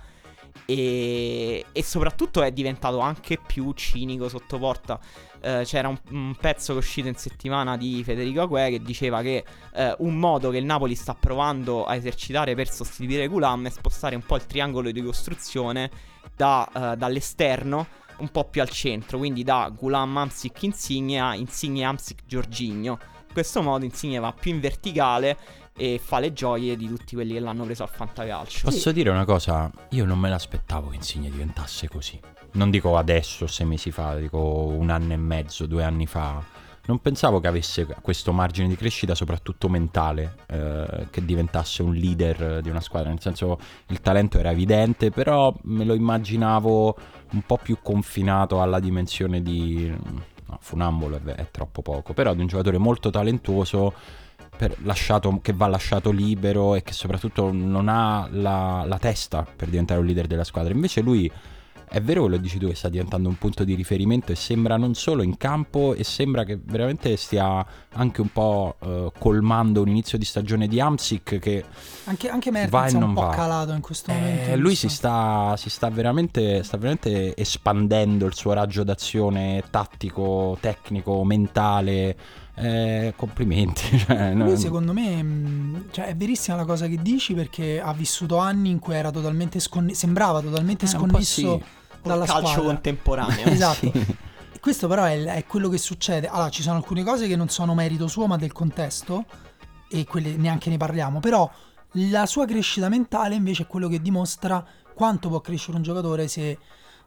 [0.66, 5.00] E, e soprattutto è diventato anche più cinico sotto porta.
[5.44, 9.20] Eh, c'era un, un pezzo che è uscito in settimana di Federico Aguè che diceva
[9.20, 13.70] che eh, un modo che il Napoli sta provando a esercitare per sostituire Gulam è
[13.70, 15.90] spostare un po' il triangolo di costruzione
[16.35, 17.87] da, eh, dall'esterno
[18.18, 22.98] un po' più al centro, quindi da Gulam Amsic Insigne a Insigne Amsic Giorgigno.
[23.28, 25.37] In questo modo Insigne va più in verticale
[25.76, 28.70] e fa le gioie di tutti quelli che l'hanno preso al fantacalcio.
[28.70, 29.70] Posso dire una cosa?
[29.90, 32.18] Io non me l'aspettavo che Insigne diventasse così.
[32.55, 36.40] Non dico adesso, sei mesi fa, dico un anno e mezzo, due anni fa.
[36.87, 42.61] Non pensavo che avesse questo margine di crescita, soprattutto mentale, eh, che diventasse un leader
[42.61, 43.09] di una squadra.
[43.09, 46.97] Nel senso, il talento era evidente, però me lo immaginavo
[47.33, 49.93] un po' più confinato alla dimensione di...
[50.47, 53.95] No, funambolo è, è troppo poco, però di un giocatore molto talentuoso
[54.83, 59.99] lasciato- che va lasciato libero e che soprattutto non ha la, la testa per diventare
[59.99, 60.73] un leader della squadra.
[60.73, 61.29] Invece lui
[61.94, 64.76] è vero quello che dici tu che sta diventando un punto di riferimento e sembra
[64.76, 69.88] non solo in campo e sembra che veramente stia anche un po' eh, colmando un
[69.88, 71.64] inizio di stagione di Amsic che
[72.07, 73.28] Anche, anche Va e Mertens è un non po' va.
[73.28, 74.57] calato in questo eh, momento.
[74.57, 81.22] lui si sta, si sta veramente, sta veramente espandendo il suo raggio d'azione tattico, tecnico,
[81.24, 82.16] mentale.
[82.57, 83.98] Eh, complimenti.
[84.07, 87.92] cioè, no- Lui secondo me mh, cioè, è verissima la cosa che dici perché ha
[87.92, 91.62] vissuto anni in cui era totalmente sconne- sembrava totalmente Eh, sconnesso sì.
[92.09, 92.73] Dalla calcio squadra.
[92.73, 93.45] contemporaneo.
[93.51, 93.90] Esatto.
[93.93, 94.17] Sì.
[94.61, 96.27] Questo però è, è quello che succede.
[96.27, 99.25] Allora, ci sono alcune cose che non sono merito suo, ma del contesto,
[99.88, 101.21] e quelle neanche ne parliamo.
[101.21, 101.51] Però
[101.93, 104.64] la sua crescita mentale invece è quello che dimostra
[104.95, 106.59] quanto può crescere un giocatore se,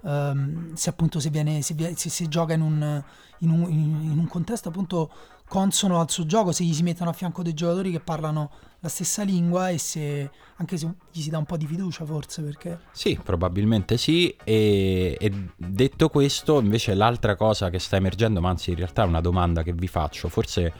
[0.03, 3.03] ehm, se appunto si, viene, vie- se si gioca in un,
[3.39, 5.09] in, un, in un contesto appunto
[5.47, 8.89] consono al suo gioco, se gli si mettono a fianco dei giocatori che parlano la
[8.89, 12.79] stessa lingua e se anche se gli si dà un po' di fiducia forse perché
[12.91, 14.35] Sì, probabilmente sì.
[14.43, 19.07] E, e detto questo, invece, l'altra cosa che sta emergendo, ma anzi, in realtà è
[19.07, 20.29] una domanda che vi faccio.
[20.29, 20.73] Forse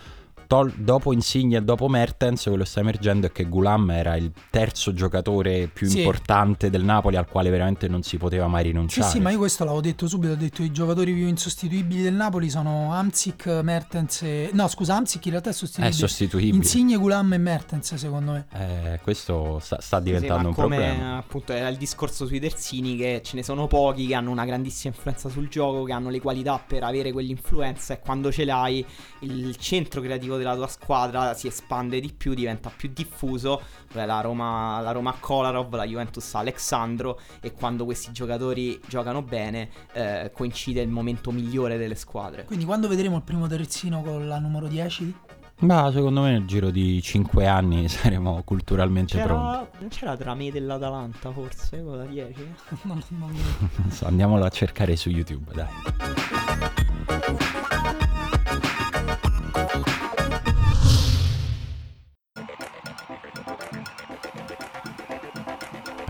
[0.47, 4.31] tol- dopo Insigne e dopo Mertens, quello che sta emergendo è che Gulam era il
[4.49, 5.99] terzo giocatore più Sì.
[5.99, 9.09] importante del Napoli al quale veramente non si poteva mai Sì, rinunciare.
[9.11, 12.49] sì, ma io questo l'avevo detto subito, ho detto i giocatori più insostituibili del Napoli
[12.49, 14.49] sono Amsic, Mertens e...
[14.53, 15.97] No, scusa, Amsic in realtà è è sostituibile.
[15.97, 16.55] sostituibile.
[16.57, 18.45] Insigne, Gulam e Mertens secondo me.
[18.53, 21.17] Eh, questo sta, sta Sì, diventando ma un come problema.
[21.17, 24.93] appunto era il discorso sui terzini che ce ne sono pochi che hanno una grandissima
[24.95, 28.85] influenza sul gioco, che hanno le qualità per avere quell'influenza e quando ce l'hai
[29.21, 33.61] il centro creativo della tua squadra si espande di più, diventa più diffuso.
[33.93, 39.21] Beh, La Roma, la Roma Kolarov, la Juventus ha Alexandro e quando questi giocatori giocano
[39.21, 42.45] bene eh, coincide il momento migliore delle squadre.
[42.45, 45.15] Quindi quando vedremo il primo terzino con la numero 10?
[45.59, 49.43] Ma secondo me nel giro di 5 anni saremo culturalmente pronti.
[49.55, 52.53] C'era, non c'era Dramé dell'Atalanta forse con la 10?
[52.83, 53.35] non, non-
[53.77, 55.67] Non so, andiamolo a cercare su YouTube, dai.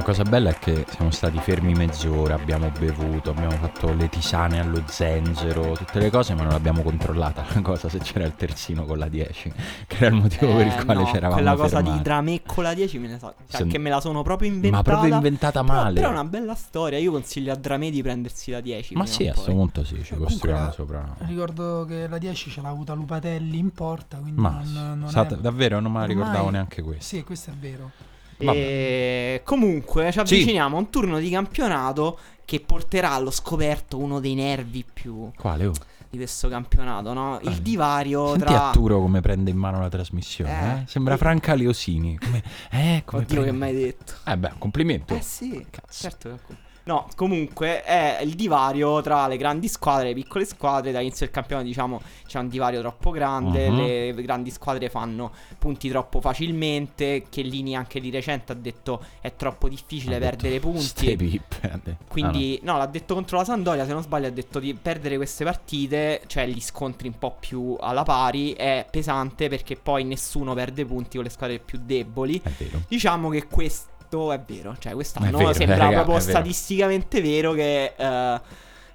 [0.08, 4.82] Cosa bella è che siamo stati fermi mezz'ora, abbiamo bevuto, abbiamo fatto le tisane allo
[4.86, 8.98] zenzero, tutte le cose, ma non l'abbiamo controllata la cosa se c'era il terzino con
[9.00, 9.52] la 10,
[9.86, 11.98] che era il motivo per il Eh, quale no, c'eravamo Quella cosa fermati.
[11.98, 14.48] di Dramé con la 10 me ne sa, cioè, Se- che me la sono proprio
[14.48, 14.76] inventata.
[14.78, 15.96] Ma proprio inventata Però- male.
[15.96, 16.98] Però, è una bella storia.
[17.00, 18.96] Io consiglio a Dramé di prendersi la 10.
[18.96, 21.16] Ma sì, a questo punto sì, ci costruiamo sopra.
[21.26, 25.28] Ricordo che la 10 ce l'ha avuta Lupatelli in porta, quindi Ma non, non sa-
[25.28, 25.36] è...
[25.36, 27.04] davvero non me la ormai- ricordavo neanche questo.
[27.04, 27.92] Sì, questo è vero.
[28.38, 34.34] E comunque ci avviciniamo a un turno di campionato che porterà allo scoperto uno dei
[34.36, 35.66] nervi più Quale?
[35.66, 35.74] Oh?
[36.10, 37.40] di questo campionato, no?
[37.44, 38.68] Il divario Senti tra...
[38.68, 40.82] Arturo come prende in mano la trasmissione, Eh.
[40.82, 40.84] eh?
[40.88, 42.18] Sembra Franca Leosini.
[42.18, 44.14] Come, eh, come Oddio che prende- mai detto.
[44.26, 45.16] Eh beh, complimento.
[45.16, 46.02] Eh sì, Cazzo.
[46.02, 46.56] certo che...
[46.88, 50.94] No, comunque è il divario tra le grandi squadre e le piccole squadre.
[50.94, 53.70] Dall'inizio del campionato, diciamo, c'è un divario troppo grande.
[53.70, 53.78] Mhm.
[54.16, 57.26] Le grandi squadre fanno punti troppo facilmente.
[57.30, 60.82] Chiellini anche di recente ha detto è troppo difficile Ha perdere punti.
[60.82, 62.06] "Ste pippe", ha detto.
[62.08, 62.78] Quindi, no.
[62.78, 63.86] l'ha detto contro la Sandoria.
[63.86, 67.76] Se non sbaglio, ha detto di perdere queste partite, cioè gli scontri un po' più
[67.80, 72.42] alla pari, è pesante perché poi nessuno perde punti con le squadre più deboli.
[72.46, 72.82] Ah, no, è vero.
[72.88, 76.32] Diciamo che questo è vero, cioè quest'anno vero, sembra raga, proprio è vero.
[76.32, 78.42] statisticamente vero che eh,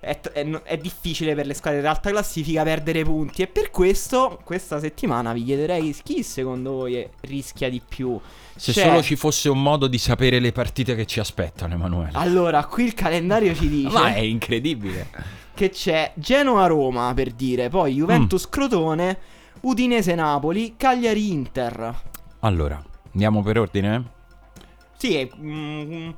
[0.00, 4.80] è, è- è difficile per le squadre dell'alta classifica perdere punti e per questo questa
[4.80, 8.18] settimana vi chiederei chi secondo voi rischia di più.
[8.56, 12.10] Se Cioè- solo ci fosse un modo di sapere le partite che ci aspettano, Emanuele.
[12.14, 15.08] Allora, qui il calendario ci dice Ma è incredibile.
[15.54, 17.96] che c'è Genoa-Roma per dire, poi Mm.
[17.98, 19.18] Juventus-Crotone,
[19.60, 22.00] Udinese-Napoli, Cagliari-Inter.
[22.40, 24.04] Allora, andiamo per ordine?
[25.02, 26.10] Sì, mm,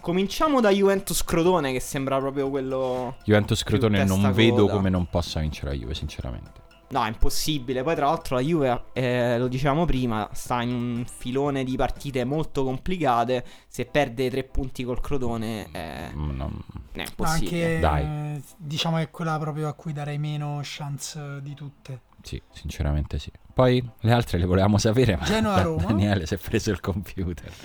[0.00, 3.14] cominciamo da Juventus-Crotone che sembra proprio quello...
[3.24, 4.72] Juventus Crotone non vedo coda.
[4.72, 6.60] come non possa vincere la Juve, sinceramente.
[6.88, 7.84] No, è impossibile.
[7.84, 12.24] Poi, tra l'altro, la Juve, eh, lo dicevamo prima, sta in un filone di partite
[12.24, 13.44] molto complicate.
[13.68, 17.64] Se perde tre punti col Crotone, è, Mm, non- è impossibile.
[17.76, 18.02] anche Dai.
[18.34, 22.00] eh, diciamo è quella proprio a cui darei meno chance eh, di tutte.
[22.22, 23.30] Sì, sinceramente sì.
[23.54, 25.84] Poi le altre le volevamo sapere, ma Genoa-Roma.
[25.92, 27.50] Daniele si è preso il computer.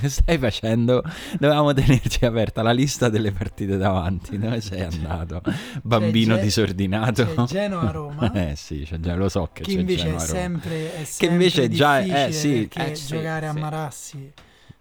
[0.00, 1.02] Che stai facendo?
[1.38, 4.38] Dovevamo tenerci aperta la lista delle partite davanti.
[4.38, 5.42] Dove sei andato?
[5.82, 7.24] Bambino Ge- disordinato.
[7.24, 8.32] C'è Genoa-Roma.
[8.32, 10.26] eh sì, c'è già, lo so che, che c'è invece è Genoa-Roma.
[10.28, 14.32] sempre, è sempre invece già è- eh, sì, perché eh, sì, giocare a sì.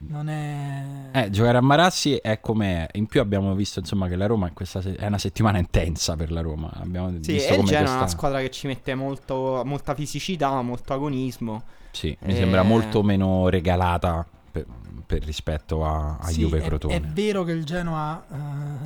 [0.07, 4.25] Non è Eh, giocare a Marassi è come In più abbiamo visto insomma che la
[4.25, 6.69] Roma in questa se- è una settimana intensa per la Roma.
[6.73, 7.97] Abbiamo Sì, visto e il come Genoa è questa...
[7.97, 11.63] una squadra che ci mette molto, molta fisicità, molto agonismo.
[11.91, 12.35] Sì, mi Eh.
[12.35, 14.65] sembra molto meno regalata per,
[15.05, 16.95] per rispetto a, a Sì, Juve è, Crotone.
[16.95, 18.23] è vero che il Genoa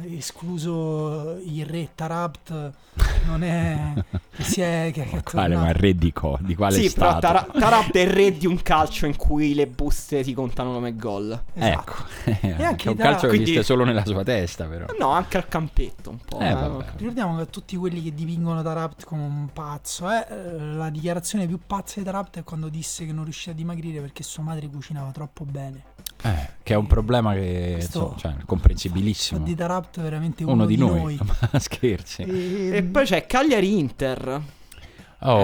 [0.03, 2.71] eh, escluso il re Tarabt
[3.25, 3.93] non è
[4.35, 5.55] che si è che, che è Quale?
[5.55, 6.37] Ma re di co?
[6.41, 7.19] Di quale sì, però stato?
[7.19, 10.95] Tara- Tarabt è il re di un calcio in cui le buste si contano come
[10.95, 11.39] gol.
[11.53, 11.93] Esatto.
[12.41, 14.85] Ecco, anche è un da- calcio che quindi- esiste solo nella sua testa però.
[14.99, 16.39] No, anche al campetto un po'.
[16.39, 16.83] Eh, eh.
[16.97, 21.59] Ricordiamo che tutti quelli che dipingono Tarabt come un pazzo, eh, eh, la dichiarazione più
[21.65, 25.11] pazza di Tarabt è quando disse che non riusciva a dimagrire perché sua madre cucinava
[25.11, 25.58] troppo bene.
[26.21, 29.43] Eh, che è un problema che Questo- cioè, comprensibilissimo.
[29.43, 31.17] di Tarabt veramente uno, Uno di noi,
[31.51, 32.23] ma scherzi.
[32.23, 34.41] E- E poi c'è Cagliari-Inter.
[35.21, 35.39] Oh,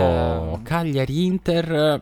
[0.56, 0.62] Ehm.
[0.64, 2.02] Cagliari-Inter.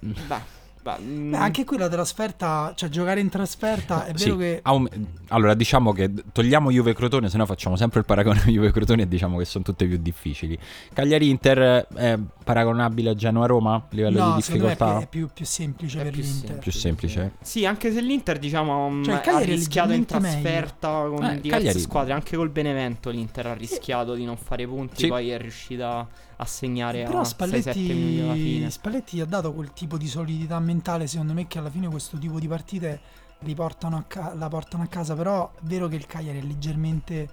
[0.00, 4.36] Beh, beh, mm, Beh, anche qui la trasferta, cioè giocare in trasferta, è Sì, vero
[4.38, 4.88] che aum-
[5.28, 9.08] allora diciamo che togliamo Juve Crotone, se no facciamo sempre il paragone Juve Crotone e
[9.08, 10.58] diciamo che sono tutte più difficili.
[10.92, 14.84] Cagliari Inter è paragonabile a Genoa Roma a livello no, di secondo me è più,
[14.86, 15.04] difficoltà?
[15.04, 16.58] è più, più semplice È per più l'Inter.
[16.58, 17.32] Più semplice?
[17.40, 20.40] Sì, anche se l'Inter, diciamo, mm, Cioè, ha rischiato in leggermente meglio.
[20.42, 22.12] trasferta con Eh, diverse Cagliari- squadre.
[22.12, 25.02] Anche col Benevento l'Inter ha rischiato di non fare punti.
[25.02, 25.06] Sì.
[25.08, 26.06] Poi è riuscita
[26.42, 28.70] a segnare Però a 6-7 minuti alla Spalletti, fine.
[28.70, 32.38] Spalletti ha dato quel tipo di solidità mentale, secondo me, che alla fine questo tipo
[32.38, 33.00] di partite
[33.40, 35.14] riportano a ca- la portano a casa.
[35.14, 37.28] Però è vero che il Cagliari è leggermente,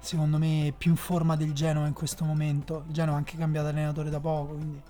[0.00, 2.84] secondo me, più in forma del Genoa in questo momento.
[2.86, 4.80] Il Genoa ha anche cambiato allenatore da poco, quindi...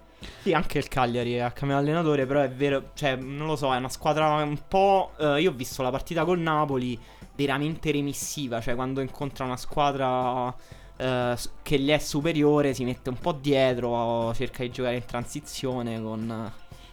[0.41, 3.77] Sì, anche il Cagliari ha cambiato allenatore, però è vero, cioè, non lo so, è
[3.77, 5.13] una squadra un po'...
[5.19, 6.97] eh, io ho visto la partita col Napoli
[7.35, 10.55] veramente remissiva, cioè quando incontra una squadra
[11.03, 16.01] eh, che gli è superiore si mette un po' dietro, cerca di giocare in transizione
[16.01, 16.53] con,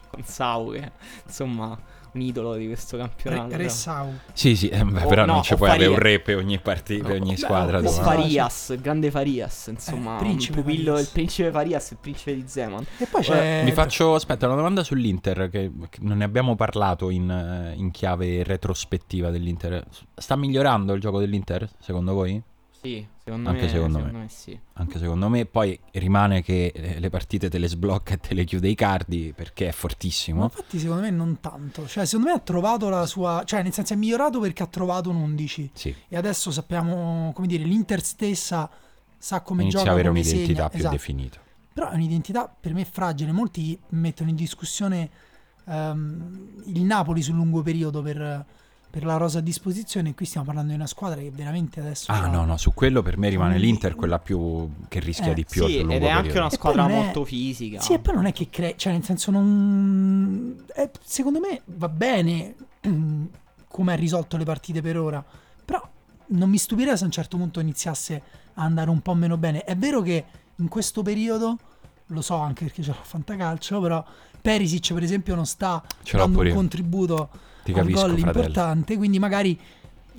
[0.10, 0.92] con Sau, che
[1.26, 1.78] insomma
[2.12, 3.50] un idolo di questo campionato.
[3.52, 3.70] Re, però.
[3.70, 4.12] Sau.
[4.34, 6.38] Sì, sì, eh, beh, O però no, non ci o puoi avere un re per
[6.38, 7.78] ogni partita, per ogni Beh, squadra.
[7.78, 11.06] o O dove- Fa- Farias, il grande Farias, insomma, Eh, principe pupillo, Farias.
[11.06, 12.84] il principe Farias, il principe di Zeman.
[12.98, 13.62] E poi c'è...
[13.64, 17.92] Mi faccio, aspetta, una domanda sull'Inter, che, che non ne abbiamo parlato in, eh, in
[17.92, 19.86] chiave retrospettiva dell'Inter.
[20.16, 22.42] Sta migliorando il gioco dell'Inter, secondo voi?
[22.82, 24.26] Sì, secondo Anche me, secondo me.
[24.30, 24.58] sì.
[24.74, 25.46] Anche secondo me.
[25.46, 29.34] Poi rimane che eh, le partite te le sblocca e te le chiude i cardi
[29.36, 30.44] perché è Ma fortissimo.
[30.44, 31.86] infatti secondo me non tanto.
[31.88, 33.44] Cioè, secondo me ha trovato la sua...
[33.46, 35.72] Cioè, nel senso è migliorato perché ha trovato un 11.
[35.74, 38.70] Sì, E adesso sappiamo, come dire, l'Inter stessa
[39.18, 40.70] sa come inizia gioca, a avere come un'identità segna.
[40.70, 40.96] più Esatto.
[40.96, 41.40] definita.
[41.74, 43.32] Però è un'identità per me fragile.
[43.34, 45.10] Molti mettono in discussione
[45.66, 48.46] ehm, il Napoli sul lungo periodo per,
[48.90, 50.10] per la rosa a disposizione.
[50.10, 52.12] E qui stiamo parlando di una squadra che veramente adesso.
[52.12, 55.46] Ah, no, no, su quello per me rimane l'Inter quella più che rischia Eh, di
[55.46, 56.40] più Sì, sul lungo ed è anche periodo.
[56.40, 57.80] una squadra non è- molto fisica.
[57.82, 60.64] Sì, e poi non è che crea, cioè nel senso non...
[60.76, 62.56] eh, secondo me va bene
[63.68, 65.24] come ha risolto le partite per ora,
[65.64, 65.88] però
[66.28, 68.22] non mi stupirei se a un certo punto iniziasse
[68.56, 69.64] a andare un po' meno bene.
[69.64, 70.26] È vero che
[70.56, 71.58] in questo periodo,
[72.08, 74.04] lo so anche perché ce l'ho a fantacalcio, però
[74.42, 77.30] Perisic per esempio non sta Ce dando un contributo
[77.74, 78.40] Ti capisco, gol fratello.
[78.40, 79.60] importante, quindi magari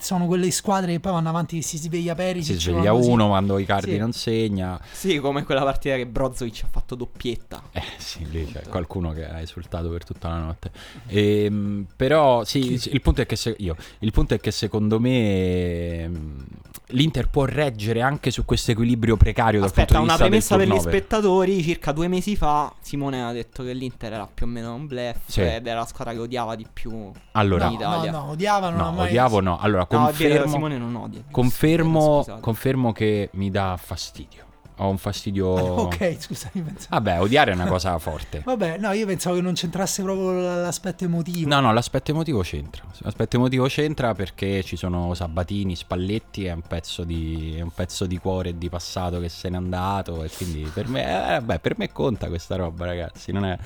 [0.01, 2.57] sono quelle squadre che poi vanno avanti che si sveglia Perisic.
[2.61, 3.97] Si sveglia uno quando Icardi Sì.
[3.99, 4.81] non segna.
[4.91, 7.63] Sì, come quella partita che Brozovic ha fatto doppietta.
[7.73, 10.71] Eh sì, lì c'è qualcuno che ha esultato per tutta la notte.
[11.07, 14.99] Ehm, però sì, sì, il punto è che se, io, il punto è che secondo
[15.01, 16.45] me ehm,
[16.93, 20.57] l'Inter può reggere anche su questo equilibrio precario dal Aspetta, punto di una vista premessa
[20.57, 21.63] del per gli spettatori.
[21.63, 25.17] Circa due mesi fa Simone aveva detto che l'Inter era più o meno un bluff
[25.27, 25.41] Sì.
[25.43, 27.11] ed era la squadra che odiava di più.
[27.33, 28.11] Allora, No, in no, Italia.
[28.11, 28.77] no, odiavano.
[28.77, 29.59] no, non ha mai- odiavo no.
[29.59, 31.23] Allora, No, confermo, Simone non odia.
[31.31, 32.41] confermo, Scusate.
[32.41, 34.45] confermo che mi dà fastidio.
[34.77, 35.47] Ho un fastidio...
[35.47, 36.87] Ok, scusami, pensavo.
[36.89, 38.41] Vabbè, odiare è una cosa forte.
[38.47, 41.47] Vabbè, no, io pensavo che non c'entrasse proprio l'aspetto emotivo.
[41.51, 42.83] No, no, l'aspetto emotivo c'entra.
[43.01, 48.07] L'aspetto emotivo c'entra perché ci sono Sabatini, Spalletti, è un pezzo di, è un pezzo
[48.07, 50.25] di cuore e di passato che se n'è andato.
[50.25, 53.33] E quindi per me, eh, vabbè, per me conta questa roba, ragazzi.
[53.33, 53.59] Non è,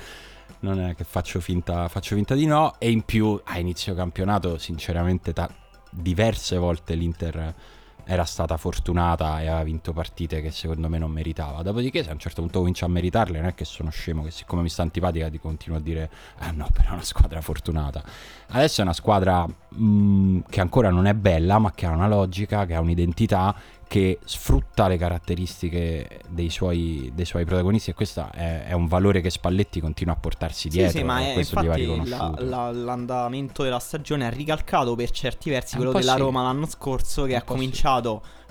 [0.61, 2.75] non è che faccio finta, faccio finta di no.
[2.79, 5.49] E in più, a inizio campionato, sinceramente, ta-
[5.95, 7.55] diverse volte l'Inter
[8.07, 11.63] era stata fortunata e aveva vinto partite che secondo me non meritava.
[11.63, 14.31] Dopodiché, se a un certo punto comincia a meritarle, non è che sono scemo, che
[14.31, 18.03] siccome mi sta antipatica ti continuo a dire: Ah no, però è una squadra fortunata.
[18.49, 22.67] Adesso è una squadra mh, che ancora non è bella, ma che ha una logica,
[22.67, 23.55] che ha un'identità,
[23.95, 27.91] che sfrutta le caratteristiche dei suoi, dei suoi protagonisti.
[27.91, 30.99] E questo è, è un valore che Spalletti continua a portarsi Sì, dietro.
[30.99, 34.97] sì, ma e è, questo gli va infatti la- la- l'andamento della stagione ha ricalcato
[34.97, 36.19] per certi versi Eh, quello della sì.
[36.19, 37.61] Roma l'anno scorso che ha po' sì.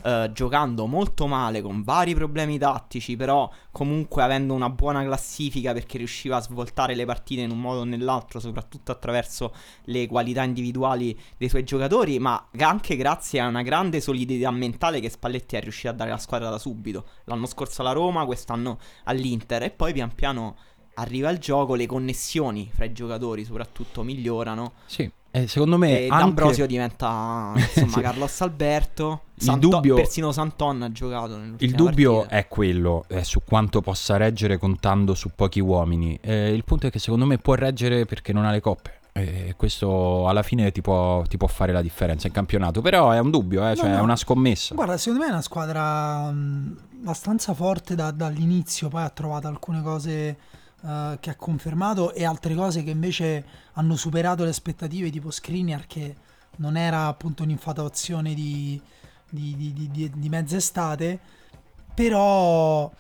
[0.04, 5.98] Eh, giocando molto male con vari problemi tattici, però comunque avendo una buona classifica perché
[5.98, 9.54] riusciva a svoltare le partite in un modo o nell'altro, soprattutto attraverso
[9.86, 15.10] le qualità individuali dei suoi giocatori, ma anche grazie a una grande solidità mentale che
[15.10, 17.06] Spalletti è riuscito a dare alla squadra da subito.
[17.26, 20.58] L'anno scorso alla Roma, quest'anno all'Inter e poi pian piano
[20.96, 26.08] arriva il gioco, le connessioni fra i giocatori soprattutto migliorano Sì, e secondo me e
[26.10, 26.24] anche...
[26.24, 28.02] D'Ambrosio diventa insomma Sì.
[28.02, 32.36] Carlos Alberto, Il Santo- dubbio- persino Santon ha giocato Il dubbio partita.
[32.38, 36.20] è quello, è su quanto possa reggere contando su pochi uomini.
[36.22, 39.00] Eh, il punto è che secondo me può reggere perché non ha le coppe.
[39.16, 42.82] E questo alla fine ti può, ti può fare la differenza in campionato.
[42.82, 43.98] Però è un dubbio, eh, cioè no.
[43.98, 44.76] è una scommessa.
[44.76, 49.82] Guarda, secondo me è una squadra mh, abbastanza forte da- dall'inizio, poi ha trovato alcune
[49.84, 50.38] cose
[50.86, 55.88] eh, che ha confermato e altre cose che invece hanno superato le aspettative, tipo Skriniar
[55.88, 56.16] che
[56.58, 58.80] non era appunto un'infatuazione di,
[59.30, 61.20] di, di, di- di mezz'estate,
[61.94, 62.92] però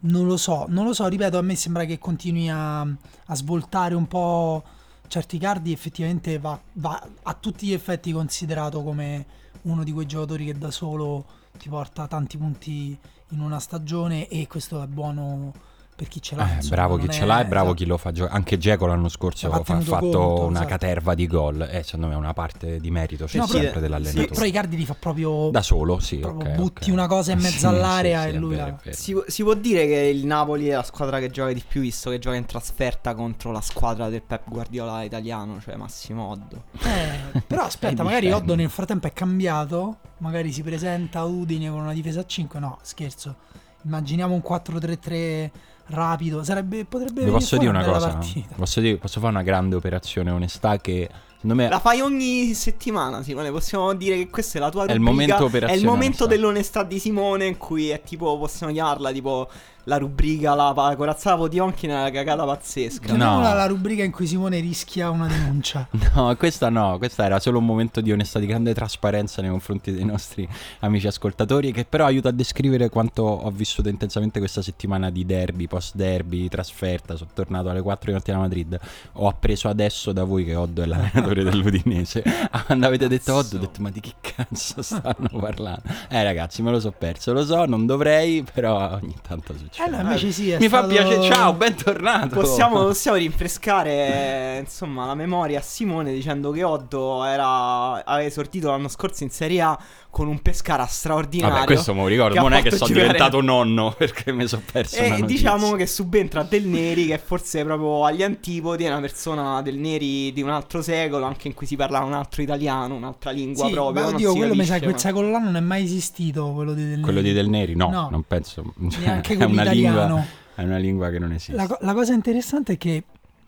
[0.00, 3.94] non lo so, non lo so, ripeto, a me sembra che continui a, a svoltare
[3.94, 4.62] un po'
[5.08, 9.26] certi cardi, effettivamente va, va a tutti gli effetti considerato come
[9.62, 11.24] uno di quei giocatori che da solo
[11.58, 12.98] ti porta tanti punti
[13.30, 15.52] in una stagione e questo è buono
[15.96, 16.50] per chi ce l'ha.
[16.50, 17.74] Eh, insomma, bravo chi ce è- l'ha e bravo esatto.
[17.82, 18.36] chi lo fa giocare.
[18.36, 20.66] Anche Geco l'anno scorso ha fa- fatto conto, una esatto.
[20.68, 21.62] caterva di gol.
[21.70, 24.26] E secondo me una parte di merito c'è No, però- sempre dell'allenatore.
[24.26, 26.18] Però i cardi li fa proprio Da solo, sì.
[26.18, 26.96] proprio ok, butti ok.
[26.96, 28.92] una cosa in mezzo Sì, all'area sì, e sì, è lui vero, è.
[28.92, 32.10] Si, si può dire che il Napoli è la squadra che gioca di più, visto
[32.10, 36.64] che gioca in trasferta contro la squadra del Pep Guardiola italiano, cioè Massimo Oddo.
[36.82, 38.44] Eh, però aspetta, magari difendi.
[38.44, 39.98] Oddo nel frattempo è cambiato.
[40.18, 42.58] Magari si presenta a Udine con una difesa a 5.
[42.58, 43.36] No, scherzo.
[43.84, 45.50] Immaginiamo un 4-3-3
[45.86, 46.42] rapido.
[46.44, 48.18] Sarebbe, potrebbe posso dire una cosa?
[48.56, 53.22] Posso, dire- posso fare una grande operazione onestà che secondo me La fai ogni settimana,
[53.22, 53.50] Simone.
[53.50, 55.38] Possiamo dire che questa è la tua È il rubrica.
[55.38, 56.26] momento È il momento onestà.
[56.26, 59.48] dell'onestà di Simone, in cui è tipo, possiamo chiamarla tipo
[59.84, 63.12] la rubrica La pa- corazzata Potionchi nella cagata pazzesca.
[63.12, 63.16] No.
[63.16, 65.88] Chiamiamola la rubrica in cui Simone rischia una denuncia.
[66.14, 69.92] No, questa no, questa era solo un momento di onestà, di grande trasparenza nei confronti
[69.92, 70.48] dei nostri
[70.80, 75.66] amici ascoltatori, che però aiuta a descrivere quanto ho vissuto intensamente questa settimana di derby,
[75.66, 77.16] post derby, di trasferta.
[77.16, 78.78] Sono tornato alle 4 di mattina a Madrid.
[79.14, 82.22] Ho appreso adesso da voi che Oddo è l'allenatore dell'Udinese.
[82.66, 85.82] Quando avete detto Oddo, ho detto ma di che cazzo stanno parlando?
[86.08, 89.73] Eh ragazzi, me lo so perso, lo so, non dovrei, però ogni tanto succede.
[89.76, 92.40] Eh no, invece sì, Mi fa stato- piacere, ciao, bentornato.
[92.40, 98.70] Possiamo, possiamo rinfrescare eh, insomma la memoria a Simone dicendo che Oddo era, aveva esordito
[98.70, 99.78] l'anno scorso in Serie A
[100.14, 101.54] con un Pescara straordinario.
[101.56, 102.40] Vabbè, questo me lo ricordo.
[102.40, 104.96] Non è che sono giocare- diventato nonno perché mi sono perso.
[104.96, 105.26] E notizia.
[105.26, 110.32] diciamo che subentra Del Neri, che forse proprio agli antipodi è una persona del Neri
[110.32, 113.72] di un altro secolo, anche in cui si parla un altro italiano, un'altra lingua Sì,
[113.72, 114.06] proprio.
[114.06, 116.52] oddio, quello mi sa che quel secolo là non è mai esistito.
[116.52, 117.40] Quello di Del Quello di Neri.
[117.40, 118.08] Del Neri, no, No.
[118.10, 118.72] non penso.
[118.78, 119.98] Neanche è quello una italiano.
[120.06, 121.54] lingua, è una lingua che non esiste.
[121.56, 123.02] La, la cosa interessante è che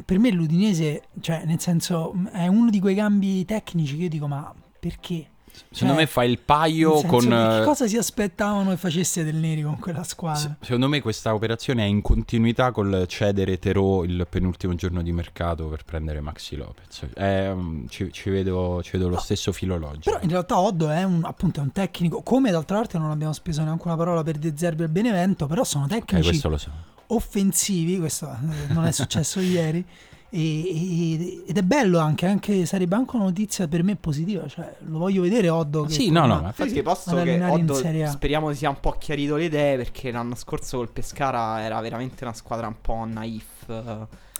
[0.04, 4.26] per me l'Udinese, cioè nel senso, è uno di quei cambi tecnici che io dico,
[4.26, 5.26] ma perché?
[5.70, 7.20] Secondo Cioè, me fa il paio con...
[7.20, 10.40] che eh, cosa si aspettavano che facesse Del Neri con quella squadra?
[10.40, 15.12] se- Secondo me questa operazione è in continuità col cedere Terò il penultimo giorno di
[15.12, 17.06] mercato per prendere Maxi Lopez.
[17.14, 20.10] È, um, ci, ci vedo, ci vedo lo stesso filo logico.
[20.10, 23.32] Però in realtà Oddo è un, appunto, è un tecnico, come d'altra parte non abbiamo
[23.32, 26.70] speso neanche una parola per De Zerbi e Benevento, però sono tecnici lo so.
[27.08, 29.84] offensivi, questo eh, non è successo ieri,
[30.30, 34.98] e- ed è bello anche, anche, sarebbe anche una notizia per me positiva, cioè lo
[34.98, 38.04] voglio vedere Oddo che Sì, no, no, infatti sì, ad che allenare in Oddo Serie
[38.04, 38.10] A.
[38.10, 42.34] speriamo sia un po' chiarito le idee perché l'anno scorso col Pescara era veramente una
[42.34, 43.68] squadra un po' naif.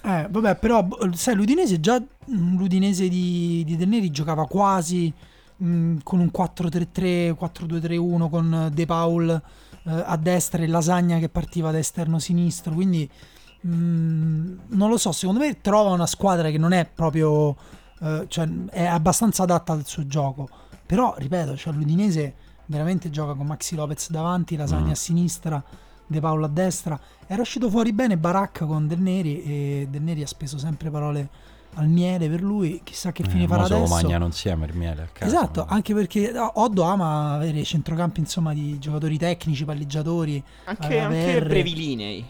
[0.03, 5.13] Eh, vabbè, però b- sai, l'Udinese già mm, l'Udinese di, di Neri giocava quasi
[5.63, 11.71] mm, con un 4-3-3, 4-2-3-1 con De Paul eh, a destra e Lasagna che partiva
[11.71, 13.09] da esterno sinistro, quindi
[13.65, 17.55] mm, non lo so, secondo me trova una squadra che non è proprio
[18.01, 20.49] eh, cioè è abbastanza adatta al suo gioco.
[20.85, 22.35] Però, ripeto, cioè, l'Udinese
[22.67, 24.91] veramente gioca con Maxi Lopez davanti, Lasagna Mm.
[24.91, 25.65] a sinistra,
[26.07, 26.99] De Paolo a destra.
[27.27, 31.29] Era uscito fuori bene Baracca con Del Neri e Del Neri ha speso sempre parole
[31.75, 32.81] al miele per lui.
[32.85, 33.93] Chissà che fine Eh, farà adesso.
[33.93, 35.27] mangiano insieme il miele a casa.
[35.27, 40.43] Esatto, anche perché Oddo ama avere centrocampi insomma di giocatori tecnici, palleggiatori.
[40.65, 42.25] Anche, Alla anche brevilinei.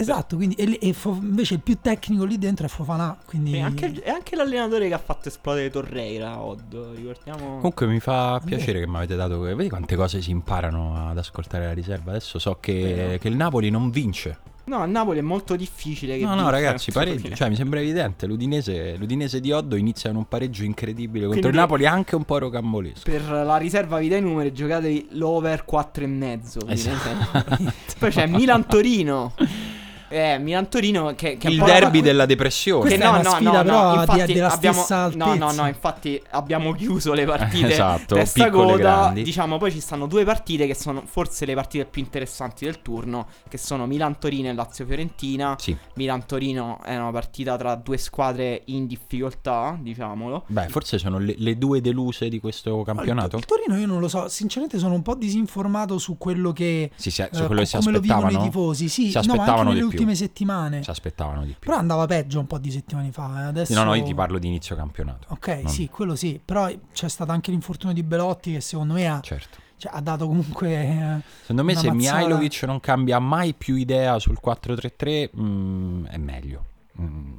[0.00, 3.18] Esatto, quindi e, e Fo- invece il più tecnico lì dentro è Fofana.
[3.26, 7.56] Quindi E anche, e anche l'allenatore che ha fatto esplodere Torreira, Odd, ricordiamo.
[7.56, 9.38] Comunque mi fa piacere che mi avete dato.
[9.40, 12.12] Vedi quante cose si imparano ad ascoltare la riserva.
[12.12, 14.38] Adesso so che, che il Napoli non vince.
[14.64, 17.34] No, a Napoli è molto difficile che No, no, ragazzi, pareggio.
[17.34, 18.26] Cioè, mi sembra evidente.
[18.26, 22.24] L'Udinese, l'Udinese di Oddo inizia in un pareggio incredibile contro Quindi- il Napoli, anche un
[22.24, 23.00] po' rocambolesco.
[23.02, 26.60] Per la riserva vi dai i numeri, giocate l'over 4 e mezzo.
[26.68, 27.64] Esatto.
[27.98, 29.34] Poi c'è Milan-Torino.
[30.12, 32.88] Eh, Milan-Torino che, che è un il po' la- derby della depressione.
[32.88, 35.34] Che è no, una no, sfida no, però no, di- infatti della abbiamo, stessa No,
[35.36, 38.76] no, no, infatti abbiamo chiuso le partite Esatto, testa piccole coda.
[38.78, 39.22] grandi.
[39.22, 43.28] Diciamo, poi ci stanno due partite che sono forse le partite più interessanti del turno,
[43.48, 45.56] che sono Milan-Torino e Lazio-Fiorentina.
[45.58, 50.44] Sì, Milan-Torino è una partita tra due squadre in difficoltà, diciamolo.
[50.48, 53.36] beh, forse sono le, le due deluse di questo campionato.
[53.36, 56.90] Il, il Torino io non lo so, sinceramente sono un po' disinformato su quello che
[56.96, 58.44] Sì, sì, eh, su quello che si come lo vivono aspettavano.
[58.44, 58.88] i tifosi.
[58.88, 59.98] Sì, Si no, aspettavano anche di più.
[60.00, 60.82] Ultime settimane.
[60.82, 61.68] Si aspettavano di più.
[61.70, 63.42] Però andava peggio un po' di settimane fa.
[63.42, 63.74] eh, Adesso...
[63.74, 65.26] No, no, io ti parlo di inizio campionato.
[65.30, 66.40] Ok, Non- sì, quello sì.
[66.44, 69.58] Però c'è stato anche l'infortunio di Belotti che secondo me ha, Certo.
[69.76, 70.70] cioè, ha dato comunque...
[70.70, 72.16] eh, Secondo me se mazzata.
[72.16, 76.64] Mihailovic non cambia mai più idea sul 4-3-3 mm, è meglio.
[77.00, 77.36] Mm,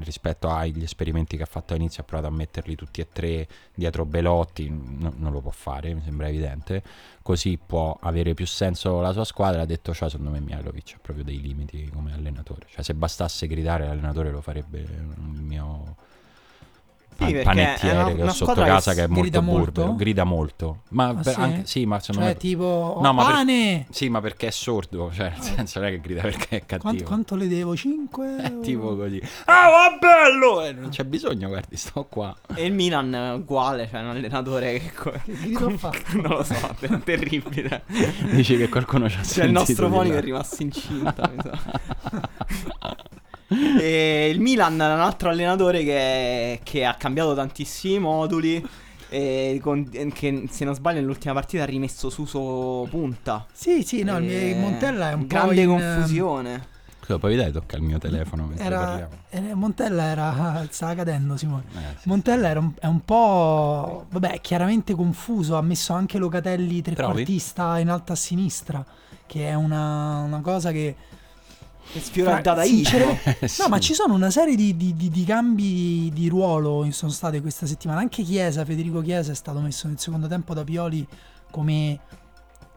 [0.00, 4.04] rispetto agli esperimenti che ha fatto all'inizio ha provato a metterli tutti e tre dietro
[4.04, 6.82] Belotti no- non lo può fare mi sembra evidente.
[7.22, 9.62] Così può avere più senso la sua squadra.
[9.62, 12.66] Ha detto cioè secondo me Mihailovic ha proprio dei limiti come allenatore.
[12.68, 15.96] Cioè se bastasse gridare l'allenatore lo farebbe il mio
[17.24, 19.62] pan- perché panettiere una- che ho sotto che casa che, è molto grida molto?
[19.72, 21.40] burbero grida molto ma, Ah, per- sì?
[21.40, 22.98] anche- sì ma secondo cioè me tipo...
[23.02, 23.86] No, ma per- pane!
[23.90, 26.78] sì, ma perché è sordo, cioè nel senso non è che grida perché è cattivo.
[26.82, 27.76] Quanto, quanto le devo?
[27.76, 28.36] 5?
[28.42, 29.20] È tipo così.
[29.46, 30.62] Ah, va bello!
[30.64, 32.34] Eh, non c'è bisogno, guardi, sto qua.
[32.54, 34.92] E il Milan è uguale, cioè un allenatore che...
[34.92, 35.98] co- Che fatto?
[36.20, 37.82] non lo so, è terribile.
[38.30, 40.20] Dici che qualcuno ci ha Cioè sentito il nostro fonico là.
[40.20, 41.30] è rimasto incinta.
[41.34, 42.28] mi sa.
[43.80, 48.64] e il Milan è un altro allenatore che, che ha cambiato tantissimi moduli.
[49.12, 53.44] E con- che se non sbaglio nell'ultima partita ha rimesso Suso punta.
[53.52, 56.66] Sì, sì, no, il E- Montella è un po' grande in- confusione.
[57.00, 59.10] Scusa, poi dai, tocca il mio telefono mentre Era, parliamo.
[59.30, 60.64] eh, Montella era...
[60.70, 61.64] stava cadendo Simone.
[61.74, 62.08] Eh, sì.
[62.08, 67.88] Montella era un- è un po', vabbè, chiaramente confuso, ha messo anche Locatelli trequartista in
[67.88, 68.84] alta a sinistra,
[69.26, 70.94] che è una, una cosa che...
[71.92, 73.18] Che sfiora il dadaismo.
[73.40, 73.62] Eh, sì.
[73.62, 77.10] No, ma ci sono una serie di, di- di- di cambi di ruolo che sono
[77.10, 78.00] state questa settimana.
[78.00, 81.06] Anche Chiesa, Federico Chiesa è stato messo nel secondo tempo da Pioli
[81.50, 81.98] come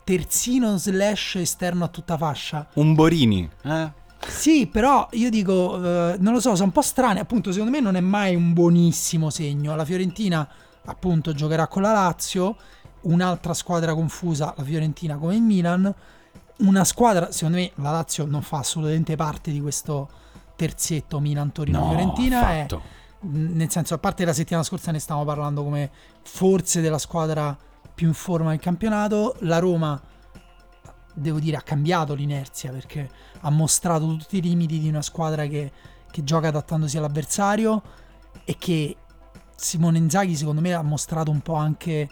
[0.03, 2.67] terzino slash esterno a tutta fascia.
[2.73, 3.91] Un Borini, eh?
[4.27, 7.19] Sì, però io dico, eh, non lo so, sono un po' strani.
[7.19, 9.75] Appunto, secondo me non è mai un buonissimo segno.
[9.75, 10.47] La Fiorentina,
[10.85, 12.55] appunto, giocherà con la Lazio,
[13.01, 15.93] un'altra squadra confusa, la Fiorentina come il Milan.
[16.57, 20.09] Una squadra, secondo me, la Lazio non fa assolutamente parte di questo
[20.55, 22.39] terzetto No, Milan-Torino-Fiorentina.
[23.19, 25.89] mh, nel senso, a parte la settimana scorsa ne stavamo parlando come
[26.23, 27.57] forse della squadra
[27.93, 30.01] più in forma del campionato, la Roma
[31.15, 33.07] devo dire ha cambiato l'inerzia perché
[33.41, 35.71] ha mostrato tutti i limiti di una squadra che,
[36.09, 37.81] che gioca adattandosi all'avversario
[38.45, 38.97] e che
[39.55, 42.09] Simone Inzaghi secondo me ha mostrato un po' anche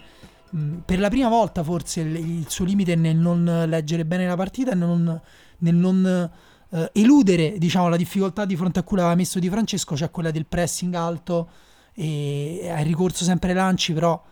[0.51, 4.35] mh, per la prima volta forse il, il suo limite nel non leggere bene la
[4.35, 5.21] partita e non,
[5.59, 6.31] nel non
[6.69, 10.31] eh, eludere diciamo la difficoltà di fronte a cui l'aveva messo Di Francesco cioè quella
[10.31, 11.49] del pressing alto
[11.93, 14.23] e ha il ricorso sempre ai lanci però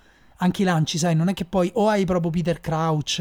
[0.41, 3.19] anche i lanci, sai, non è che poi o hai proprio Peter Crouch,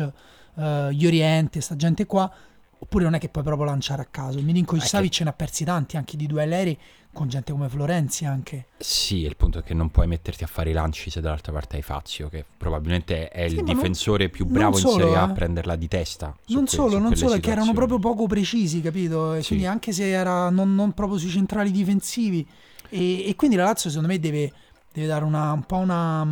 [0.57, 2.31] eh, gli Oriente, sta gente qua,
[2.79, 4.41] oppure non è che puoi proprio lanciare a caso.
[4.41, 6.79] Milinkovic che- Savic ce ne ha persi tanti anche di duelli aerei
[7.19, 8.67] con gente come Florenzi anche.
[8.79, 11.75] Sì, il punto è che non puoi metterti a fare i lanci se dall'altra parte
[11.75, 15.17] hai Fazio, che probabilmente è Sì, il ma non- difensore più bravo in solo, Serie
[15.17, 15.33] A a eh.
[15.33, 16.35] prenderla di testa.
[16.47, 19.41] non que- solo, non solo, è che erano proprio poco precisi, capito?
[19.41, 19.49] Sì.
[19.49, 22.47] quindi anche se era non, non proprio sui centrali difensivi.
[22.89, 24.53] E, e quindi la Lazio secondo me deve,
[24.93, 26.23] deve dare una, un po' una...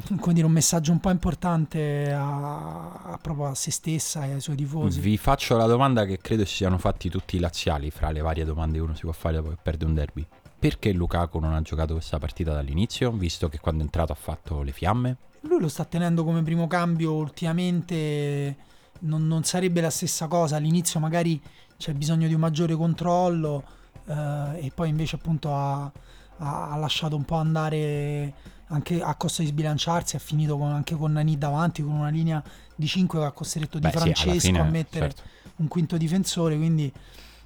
[0.20, 4.40] come dire, un messaggio un po' importante a, a- proprio a se stessa e ai
[4.40, 5.00] suoi tifosi.
[5.00, 8.44] Vi faccio la domanda che credo si siano fatti tutti i laziali fra le varie
[8.44, 10.26] domande che uno si può fare dopo che perde un derby.
[10.58, 14.62] Perché Lukaku non ha giocato questa partita dall'inizio, visto che quando è entrato ha fatto
[14.62, 15.16] le fiamme?
[15.42, 18.56] Lui lo sta tenendo come primo cambio ultimamente,
[19.00, 21.40] non, non sarebbe la stessa cosa, all'inizio magari
[21.76, 23.62] c'è bisogno di un maggiore controllo
[24.04, 25.90] eh, e poi invece appunto ha-
[26.38, 28.34] ha lasciato un po' andare
[28.68, 32.42] anche a costo di sbilanciarsi, ha finito con- anche con Nani davanti con una linea
[32.74, 35.22] di 5 che ha costretto Di Beh, sì, alla Francesco fine, a mettere certo.
[35.56, 36.92] un quinto difensore, quindi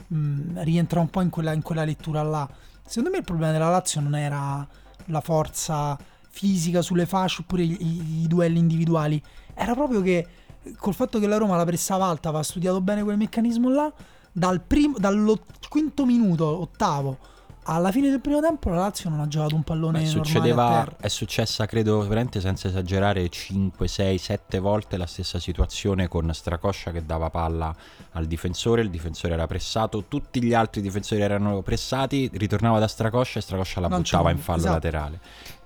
[0.07, 2.49] mh, rientra un po' in quella, in quella lettura là.
[2.85, 4.67] Secondo me il problema della Lazio non era
[5.07, 5.99] la forza
[6.29, 9.23] fisica sulle fasce oppure i, i- duelli individuali,
[9.55, 10.27] era proprio che
[10.63, 13.93] eh, col fatto che la Roma la pressava alta, aveva studiato bene quel meccanismo là,
[14.33, 14.97] dal primo,
[15.69, 17.19] quinto minuto, ottavo,
[17.65, 20.25] alla fine del primo tempo la Lazio non ha giocato un pallone Beh, normale a
[20.25, 20.97] succedeva, terra.
[21.01, 26.91] è successa credo veramente senza esagerare 5, 6, 7 volte la stessa situazione con Stracoscia
[26.91, 27.75] che dava palla
[28.13, 33.39] al difensore, il difensore era pressato, tutti gli altri difensori erano pressati, ritornava da Stracoscia
[33.39, 34.75] e Stracoscia la Non buttava in fallo esatto.
[34.75, 35.21] laterale.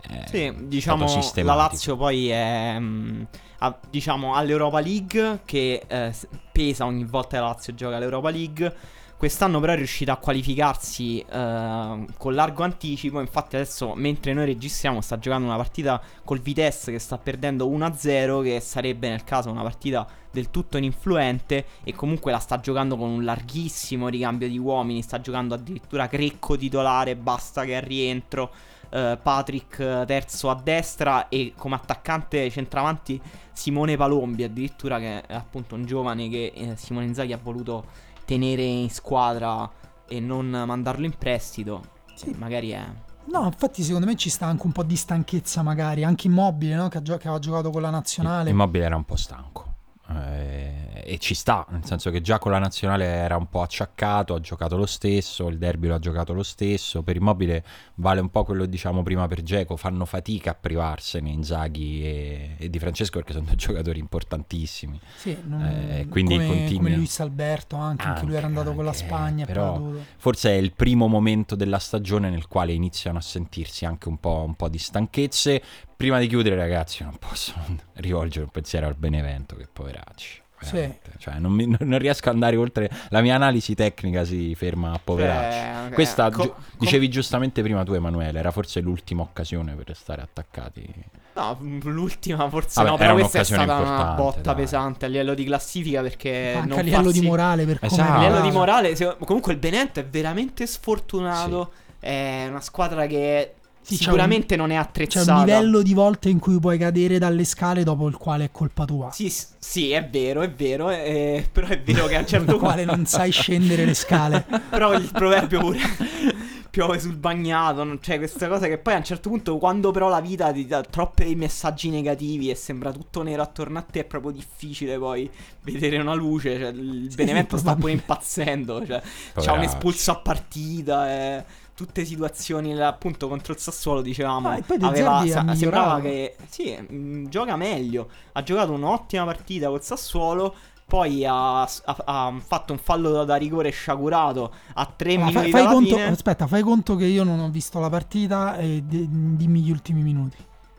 [0.08, 1.06] Eh, Sì, diciamo
[1.42, 1.54] la.
[1.54, 3.22] Lazio poi è mm,
[3.58, 6.14] a- diciamo all'Europa League che eh,
[6.52, 8.74] pesa ogni volta che la Lazio gioca all'Europa League.
[9.18, 15.00] Quest'anno però è riuscita a qualificarsi eh, con largo anticipo, infatti adesso mentre noi registriamo
[15.00, 19.62] sta giocando una partita col Vitesse che sta perdendo 1-0 che sarebbe nel caso una
[19.62, 21.64] partita del tutto ininfluente.
[21.82, 26.58] E comunque la sta giocando con un larghissimo ricambio di uomini, sta giocando addirittura Crecco
[26.58, 28.50] titolare, basta che al rientro
[28.90, 33.18] eh, Patrick eh, terzo a destra e come attaccante centravanti
[33.52, 38.62] Simone Palombi addirittura che è appunto un giovane che eh, Simone Inzaghi ha voluto tenere
[38.62, 39.70] in squadra
[40.06, 41.82] e non mandarlo in prestito
[42.14, 42.34] Sì.
[42.36, 42.84] magari è
[43.28, 46.88] No, infatti secondo me ci sta anche un po' di stanchezza magari, anche immobile, no?
[46.88, 48.50] che, ha gio- che aveva giocato con la nazionale.
[48.50, 49.75] Immobile era un po' stanco.
[50.08, 54.34] Eh, e ci sta, nel senso che già con la nazionale era un po' acciaccato,
[54.34, 57.02] ha giocato lo stesso, il derby lo ha giocato lo stesso.
[57.02, 57.64] Per Immobile
[57.96, 62.54] vale un po' quello che diciamo prima per Geco, fanno fatica a privarsene Inzaghi e,
[62.58, 64.98] e Di Francesco perché sono due giocatori importantissimi.
[65.16, 68.74] Sì, non- Eh, quindi come, continui- come Luis Alberto anche, anche lui era Anche, andato
[68.74, 73.18] con la anche, Spagna però- Forse è il primo momento della stagione nel quale iniziano
[73.18, 75.62] a sentirsi anche un po', un po' di stanchezze.
[75.96, 80.42] Prima di chiudere, ragazzi, non posso non rivolgere un pensiero al Benevento, che poveracci.
[80.58, 80.90] Sì.
[81.18, 82.90] Cioè, non, mi- non riesco ad andare oltre.
[83.10, 85.58] La mia analisi tecnica si ferma a poveracci.
[85.58, 89.74] Cioè, Questa, eh, co- gi- com- dicevi giustamente prima tu, Emanuele, era forse l'ultima occasione
[89.74, 90.86] per restare attaccati.
[91.34, 94.54] No, l'ultima forse Vabbè, no, però questa è stata una botta dai.
[94.54, 97.92] pesante a livello di classifica perché anche non a livello farsi- di morale per come
[97.92, 98.10] Esatto.
[98.10, 98.58] A livello di andato.
[98.58, 101.72] morale, se- comunque il Benevento è veramente sfortunato.
[101.98, 103.55] È una squadra che
[103.88, 105.32] Sì, c'è sicuramente non è C'è attrezzata.
[105.32, 108.84] un livello di volte in cui puoi cadere dalle scale dopo il quale è colpa
[108.84, 109.10] tua.
[109.12, 110.90] Sì, sì, è vero, è vero.
[110.90, 112.58] eh, però è vero che a un certo punto.
[112.58, 114.44] quale non sai scendere le scale.
[114.68, 115.78] però il proverbio pure.
[116.76, 120.20] Piove sul bagnato, cioè questa cosa che poi a un certo punto quando però la
[120.20, 124.30] vita ti dà troppi messaggi negativi e sembra tutto nero attorno a te è proprio
[124.30, 125.30] difficile poi
[125.62, 129.00] vedere una luce, cioè il Sì, Benevento sì, sta pure impazzendo, cioè
[129.38, 129.64] c'ha un Poveracci.
[129.64, 131.44] espulso a partita, eh,
[131.76, 136.34] tutte situazioni appunto contro il Sassuolo dicevamo, Ah, e poi De aveva, sa- sembrava che
[136.48, 140.54] sì, mh, gioca meglio, ha giocato un'ottima partita col Sassuolo.
[140.86, 141.68] Poi ha, ha-
[142.04, 145.96] ha fatto un fallo da, da rigore sciagurato a tre Allora, minuti fai, fai conto,
[145.98, 150.02] aspetta, fai conto che io non ho visto la partita e di- dimmi gli ultimi
[150.02, 150.36] minuti.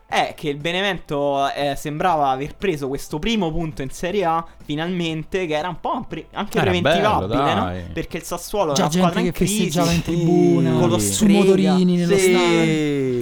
[0.09, 5.45] È che il Benevento eh, sembrava aver preso questo primo punto in Serie A finalmente,
[5.45, 7.73] che era un po' pre- anche Era preventivabile, bello, no?
[7.93, 9.57] Perché il Sassuolo Già è una squadra gente in che crisi.
[9.63, 12.29] festeggiava in tribuna, con lo su motorini nello Sì.
[12.31, 12.63] stadio.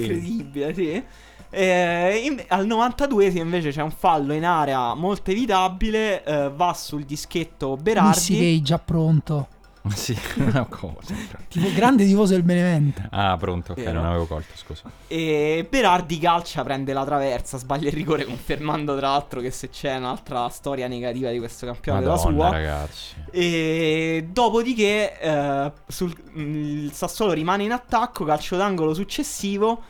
[0.00, 1.02] Incredibile, sì.
[1.50, 7.04] Eh, in- al 92 invece c'è un fallo in area molto evitabile, eh, va sul
[7.04, 8.38] dischetto Missy Berardi.
[8.38, 9.48] Gay già pronto.
[9.94, 10.16] sì,
[10.52, 11.14] no, cosa?
[11.48, 13.02] Tipo, grande tifoso del Benevento.
[13.10, 13.92] Ah, pronto, ok, Vero.
[13.92, 14.82] non avevo colto, scusa.
[15.06, 19.96] E Berardi calcia, prende la traversa, sbaglia il rigore, confermando tra l'altro che se c'è
[19.96, 22.50] un'altra storia negativa di questo campionato della Madonna, sua.
[22.50, 23.14] ragazzi.
[23.30, 26.40] E dopodiché eh, sul- mh,
[26.84, 29.82] il Sassuolo rimane in attacco, calcio d'angolo successivo.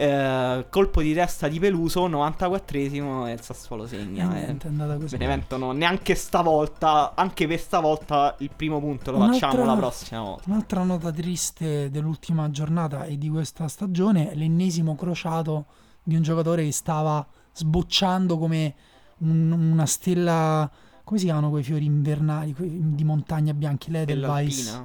[0.00, 4.32] Eh, colpo di testa di Peluso, 94esimo e il Sassuolo segna.
[4.32, 4.44] Eh, eh.
[4.44, 5.16] niente, è andata così.
[5.16, 10.20] Benevento no, neanche stavolta, anche per stavolta il primo punto lo Un'altra- facciamo la prossima
[10.20, 10.42] volta.
[10.46, 15.64] Un'altra nota triste dell'ultima giornata e di questa stagione è l'ennesimo crociato
[16.04, 18.74] di un giocatore che stava sbocciando come
[19.18, 20.70] un- una stella.
[21.02, 23.90] Come si chiamano quei fiori invernali quei di montagna bianchi?
[23.90, 24.80] L'Edelweiss.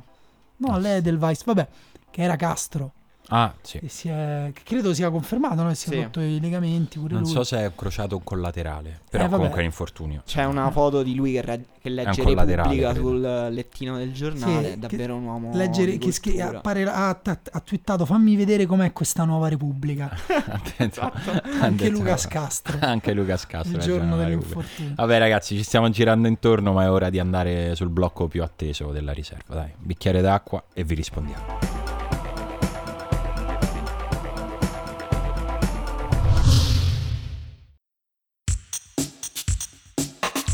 [0.57, 1.68] No, l'Edelweiss, vabbè,
[2.09, 2.93] che era Castro.
[3.36, 3.80] Ah, sì.
[3.80, 5.74] E si è, che credo sia confermato, no?
[5.74, 6.02] Si è Sì.
[6.04, 7.32] rotto i legamenti pure Non lui.
[7.32, 10.22] so se è crociato un collaterale, però Eh, comunque è infortunio.
[10.24, 13.20] C'è una foto di lui che, re- che legge un Repubblica sul
[13.50, 14.64] lettino del giornale.
[14.68, 15.50] Sì, è davvero un uomo.
[15.56, 20.12] Leggere, che scri- appare- ha, ha, ha twittato fammi vedere com'è questa nuova Repubblica.
[20.50, 21.12] Attento.
[21.60, 22.78] Anche Lucas Castro.
[22.86, 23.78] Anche Lucas Castro.
[23.78, 24.94] il giorno dell'infortunio.
[24.96, 28.92] Vabbè ragazzi, ci stiamo girando intorno, ma è ora di andare sul blocco più atteso
[28.92, 29.56] della riserva.
[29.56, 31.73] Dai, bicchiere d'acqua e vi rispondiamo.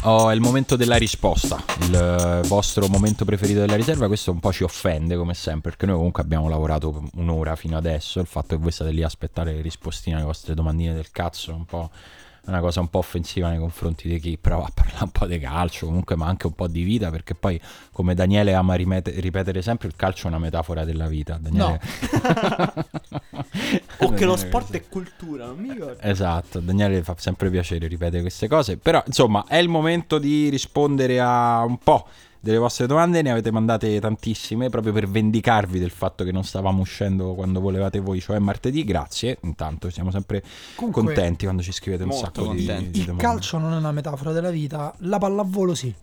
[0.04, 4.08] Oh, è il momento della risposta, il eh, vostro momento preferito della riserva.
[4.08, 8.22] Questo un po' ci offende, come sempre, perché noi comunque abbiamo lavorato un'ora fino adesso.
[8.22, 11.52] Il fatto che voi state lì a aspettare le rispostine alle vostre domandine del cazzo
[11.52, 11.90] è un po'
[12.50, 15.28] è una cosa un po' offensiva nei confronti di chi prova a parlare un po'
[15.28, 19.20] di calcio, comunque, ma anche un po' di vita, perché poi, come Daniele ama rimete-
[19.20, 21.38] ripetere sempre, il calcio è una metafora della vita.
[21.40, 21.80] Daniele...
[24.02, 26.02] O che lo sport è cultura, non mi ricordo.
[26.02, 31.20] Esatto, Daniele fa sempre piacere ripetere queste cose, però insomma è il momento di rispondere
[31.20, 32.08] a un po'
[32.40, 36.82] delle vostre domande, ne avete mandate tantissime proprio per vendicarvi del fatto che non stavamo
[36.82, 40.44] uscendo quando volevate voi, cioè martedì, grazie, intanto siamo sempre
[40.76, 42.90] Comunque, contenti quando ci scrivete un sacco di, contenti.
[42.92, 43.24] di Il domande.
[43.24, 45.94] calcio non è una metafora della vita, la pallavolo sì.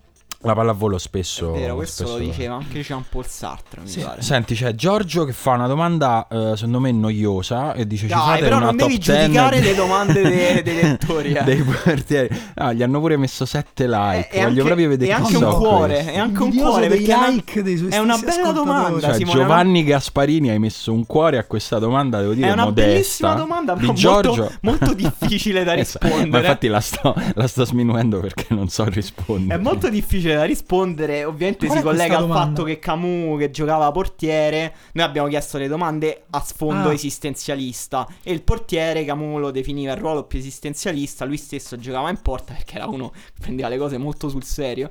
[0.40, 1.54] La pallavolo spesso...
[1.54, 4.00] È vero, questo spesso- lo diceva anche Jean-Paul Sartre, mi Sì.
[4.00, 4.22] pare.
[4.22, 8.22] Senti, c'è Giorgio che fa una domanda eh, secondo me noiosa e dice ci Dai,
[8.22, 11.32] fate però una non top devi 10 giudicare le domande dei, dei lettori.
[11.32, 11.42] eh.
[11.42, 12.40] dei portieri.
[12.54, 14.28] Ah, gli hanno pure messo 7 like.
[14.30, 16.12] E Voglio anche- proprio vedere chi anche un cuore, questi.
[16.12, 19.00] e anche un Invidioso cuore perché è una- like dei suoi è una bella domanda,
[19.00, 22.64] Cioè, Simone, Giovanni Gasparini hai messo un cuore a questa domanda, devo dire È una
[22.64, 22.90] modesta.
[22.92, 24.28] bellissima domanda, di ma Giorgio.
[24.36, 26.06] molto, molto difficile da Esatto.
[26.06, 26.30] rispondere.
[26.30, 29.58] Ma infatti la sto, la sto sminuendo perché non so rispondere.
[29.58, 32.44] È molto difficile da rispondere, ovviamente Qual si collega al domanda?
[32.46, 36.92] fatto che Camus che giocava portiere, noi abbiamo chiesto le domande a sfondo Ah.
[36.92, 42.20] esistenzialista e il portiere Camus lo definiva il ruolo più esistenzialista, lui stesso giocava in
[42.22, 44.90] porta perché era uno che prendeva le cose molto sul serio.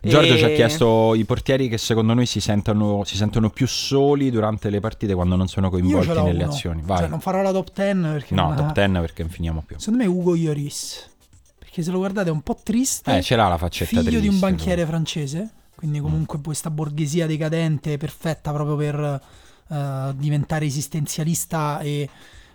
[0.00, 3.66] Giorgio E- ci ha chiesto i portieri che secondo noi si sentono, si sentono più
[3.66, 6.52] soli durante le partite quando non sono coinvolti nelle uno.
[6.52, 6.82] azioni.
[6.84, 6.98] Vai.
[6.98, 9.62] Cioè, non farò la top 10 perché no, non top ha- 10 perché non finiamo
[9.66, 9.76] più.
[9.78, 11.08] Secondo me Ugo Lloris.
[11.78, 13.16] Perché se lo guardate è un po' triste.
[13.16, 14.90] Eh, ce l'ha la faccetta figlio di un triste, banchiere lui.
[14.90, 19.22] francese, quindi comunque questa borghesia decadente perfetta proprio per
[19.68, 22.08] eh, diventare esistenzialista e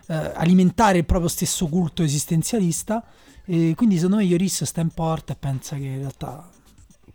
[0.07, 3.03] eh, alimentare il proprio stesso culto esistenzialista.
[3.45, 6.49] E quindi secondo me Lloris sta in porta e pensa che in realtà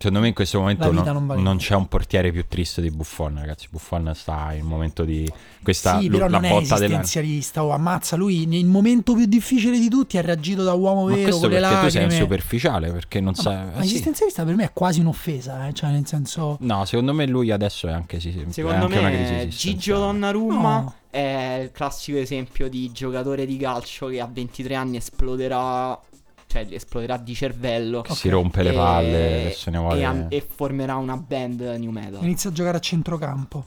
[0.01, 2.89] Secondo me in questo momento non, non vale non c'è un portiere più triste di
[2.89, 3.67] Buffon, ragazzi.
[3.69, 5.29] Buffon sta in un momento di
[5.61, 7.65] questa sì, lu- però la non è botta della esistenzialista.
[7.65, 11.23] Oh, ammazza lui nel momento più difficile di tutti ha reagito da uomo Ma vero
[11.23, 13.89] questo con le perché tu sei un superficiale, perché non No, sai ma eh, sì.
[13.89, 17.89] esistenzialista per me è quasi un'offesa, eh, cioè nel senso No, secondo me lui adesso
[17.89, 19.97] è anche sì, è Secondo anche una me crisi Gigio.
[19.99, 20.95] Donnarumma No.
[21.11, 25.99] è il classico esempio di giocatore di calcio che a 23 anni esploderà,
[26.49, 28.01] cioè esploderà di cervello.
[28.01, 30.27] Che si rompe le E- palle, che se ne vuole.
[30.31, 32.25] e, e formerà una band new metal.
[32.25, 33.67] inizia a giocare a centrocampo.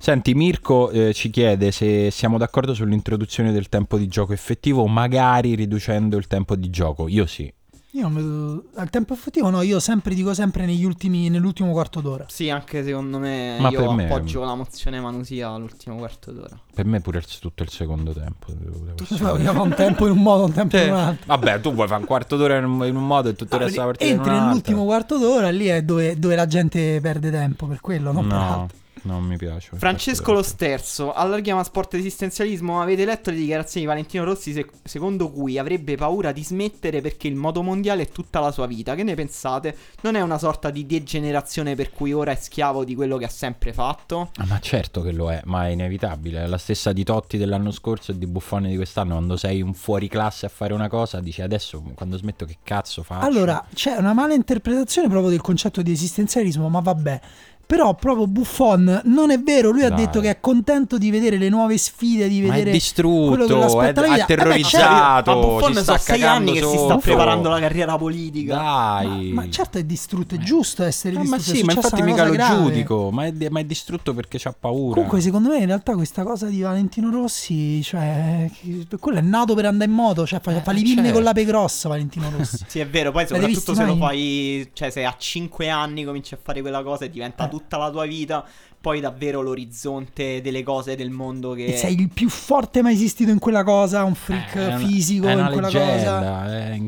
[0.00, 5.56] Senti, Mirko eh, ci chiede se siamo d'accordo sull'introduzione del tempo di gioco effettivo, magari
[5.56, 7.08] riducendo il tempo di gioco.
[7.08, 7.52] Io sì.
[7.98, 12.00] Io non vedo al tempo effettivo, no, io sempre dico sempre negli ultimi, nell'ultimo quarto
[12.00, 12.26] d'ora.
[12.28, 16.56] Sì, anche secondo me Ma io per me- appoggio la mozione Manusia all'ultimo quarto d'ora.
[16.72, 18.52] Per me pure il- tutto il secondo tempo.
[18.52, 21.24] devo- un tempo in un modo, un tempo in un altro.
[21.26, 23.62] Vabbè, tu vuoi fare un quarto d'ora in un, in un modo e tutto il
[23.62, 27.66] resto della partita Entri nell'ultimo quarto d'ora, lì è dove, dove la gente perde tempo
[27.66, 28.76] per quello, non per No, altro.
[29.02, 29.70] Non mi piace.
[29.76, 30.42] Francesco Lo.
[30.42, 32.80] Sterzo, allarghiamo a sport esistenzialismo.
[32.80, 37.28] Avete letto le dichiarazioni di Valentino Rossi se- secondo cui avrebbe paura di smettere perché
[37.28, 38.94] il modo mondiale è tutta la sua vita.
[38.94, 39.76] Che ne pensate?
[40.02, 43.30] Non è una sorta di degenerazione per cui ora è schiavo di quello che ha
[43.30, 44.30] sempre fatto?
[44.36, 46.44] Ah, ma certo che lo è, ma è inevitabile.
[46.44, 49.14] È la stessa di Totti dell'anno scorso e di Buffone di quest'anno.
[49.14, 53.02] Quando sei un fuori classe a fare una cosa, dici adesso quando smetto che cazzo
[53.02, 53.26] faccio?
[53.26, 57.20] Allora, c'è una mala interpretazione proprio del concetto di esistenzialismo, ma vabbè.
[57.68, 60.06] Però proprio Buffon non è vero, lui ha Dai.
[60.06, 62.78] detto che è contento di vedere le nuove sfide, di Ma è vedere quello che
[62.78, 64.04] distrutto, è, è vita.
[64.14, 65.34] Eh beh, terrorizzato.
[65.34, 68.54] Ma Buffon sta sei anni che si sta preparando la carriera politica.
[68.56, 69.32] Dai.
[69.32, 71.36] Ma, ma certo è distrutto, è giusto essere Ah, distrutto.
[71.50, 72.54] ma sì, è ma infatti mica lo grave.
[72.62, 73.10] giudico.
[73.10, 74.94] Ma è, ma è distrutto perché c'ha paura.
[74.94, 78.50] Comunque, secondo me, in realtà, questa cosa di Valentino Rossi, cioè,
[78.98, 81.12] quello è nato per andare in moto, cioè, fa, Eh, fa le pinne certo.
[81.12, 81.88] con l'ape grossa.
[81.90, 82.64] Valentino Rossi.
[82.66, 86.38] Sì, è vero, poi soprattutto se lo fai, cioè se a 5 anni cominci a
[86.42, 87.48] fare quella cosa e diventa Eh.
[87.58, 88.44] Tutta la tua vita,
[88.80, 91.64] poi davvero l'orizzonte delle cose del mondo che...
[91.66, 95.28] E sei il più forte mai esistito in quella cosa, un freak Eh, una- fisico
[95.28, 95.78] in quella cosa.
[95.84, 96.46] leggenda.
[96.46, 96.80] È,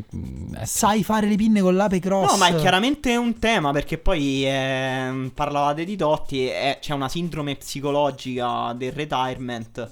[0.61, 2.31] è- Sai fare le pinne con l'ape cross.
[2.31, 7.09] No, ma è chiaramente un tema perché poi ehm, parlavate di Totti, e c'è una
[7.09, 9.91] sindrome psicologica del retirement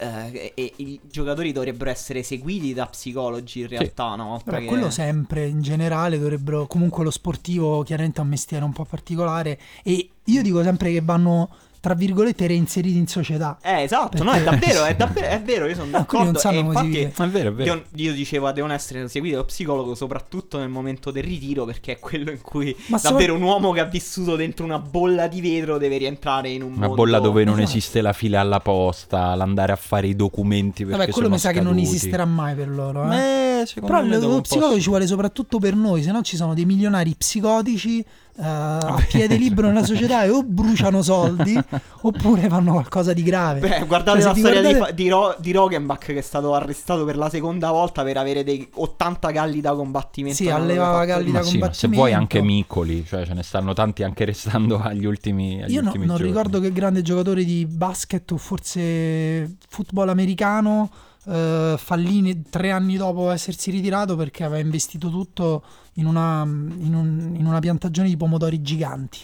[0.00, 4.68] eh, e, e i giocatori dovrebbero essere seguiti da psicologi in realtà volta Vabbè, che...
[4.68, 9.58] quello sempre, in generale dovrebbero, comunque lo sportivo chiaramente è un mestiere un po' particolare
[9.82, 13.58] e io dico sempre che vanno, tra virgolette, reinseriti in società.
[13.62, 16.38] Eh, esatto, no, è Perché- davvero, è davvero, è vero, io sono Ah, non d'accordo.
[16.38, 17.22] sanno come si infatti.
[17.22, 17.74] È vero, è vero.
[17.74, 21.98] Io, io dicevo, devono essere seguiti dallo psicologo, soprattutto nel momento del ritiro, perché è
[21.98, 25.78] quello in cui Ma davvero un uomo che ha vissuto dentro una bolla di vetro
[25.78, 26.94] deve rientrare in un Una mondo...
[27.02, 27.70] bolla dove non Esatto.
[27.70, 31.40] esiste la fila alla posta, l'andare a fare i documenti perché Vabbè, quello sono mi
[31.40, 33.10] sa che non esisterà mai per loro.
[33.10, 33.60] Eh.
[33.60, 36.36] Eh, secondo Però me lo, lo psicologo ci vuole soprattutto per noi, se no ci
[36.36, 38.04] sono dei milionari psicotici
[38.36, 41.58] eh, a piede libero nella società e o bruciano soldi
[42.02, 43.60] oppure fanno qualcosa di grave.
[43.60, 47.04] Beh, guardate Cioè, la storia di, guardate- di, Ro- di Rogenbach che è stato arrestato
[47.04, 50.36] per la seconda volta per avere dei 80 galli da combattimento.
[50.36, 52.36] Sì, allevava galli da sì, ma se vuoi combattimento.
[52.38, 56.06] anche Miccoli, cioè ce ne stanno tanti anche restando agli ultimi, agli Io no- ultimi
[56.06, 56.30] non giorni.
[56.32, 60.90] ricordo che grande giocatore di basket o forse football americano
[61.26, 65.62] eh, fallì tre anni dopo essersi ritirato perché aveva investito tutto
[65.94, 69.18] in una, in un- in una piantagione di pomodori giganti.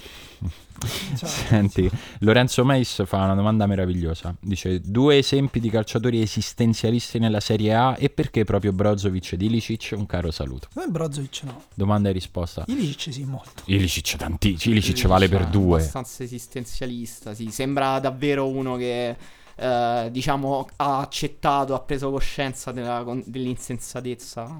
[1.17, 4.35] Cioè, Senti, Lorenzo Mais fa una domanda meravigliosa.
[4.39, 9.95] Dice: Due esempi di calciatori esistenzialisti nella Serie A e perché proprio Brozovic ed Ilicic?
[9.97, 10.69] Un caro saluto.
[10.75, 11.63] come Brozovic no.
[11.73, 12.65] Domanda e risposta.
[12.67, 13.63] Ilicic sì, molto.
[13.65, 14.75] Ilicic tantissimo.
[14.75, 15.79] Ilicic vale per due.
[15.79, 17.49] Abbastanza esistenzialista, sì.
[17.51, 19.17] Sembra davvero uno che,
[19.57, 24.57] eh, diciamo, ha accettato, ha preso coscienza della- dell'insensatezza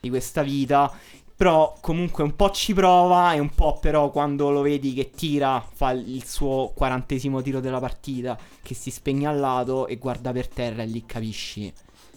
[0.00, 0.92] di questa vita.
[1.36, 5.64] Però comunque un po' ci prova e un po' però quando lo vedi che tira,
[5.72, 10.48] fa il suo quarantesimo tiro della partita, che si spegne al lato e guarda per
[10.48, 11.72] terra e lì capisci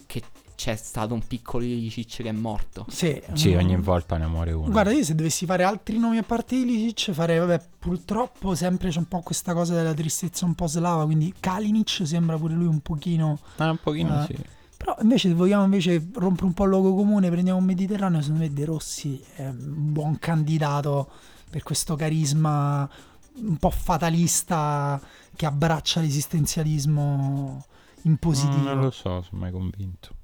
[0.06, 0.22] che
[0.54, 2.86] c'è stato un piccolo Ilicic che è morto.
[2.88, 3.58] Sì, Sì, mm.
[3.58, 4.70] ogni volta ne muore uno.
[4.70, 8.98] Guarda, io se dovessi fare altri nomi a parte Ilicic farei, vabbè, purtroppo sempre c'è
[8.98, 12.80] un po' questa cosa della tristezza un po' slava, quindi Kalinic sembra pure lui un
[12.80, 13.38] pochino...
[13.56, 14.26] Ah, un pochino Eh.
[14.26, 14.36] sì.
[14.76, 18.42] Però invece se vogliamo invece rompere un po' il luogo comune, prendiamo un Mediterraneo, secondo
[18.42, 21.08] me De Rossi è un buon candidato
[21.48, 22.88] per questo carisma
[23.34, 25.00] un po' fatalista
[25.36, 27.64] che abbraccia l'esistenzialismo
[28.02, 28.62] in positivo.
[28.62, 30.16] Non lo so, sono mai convinto.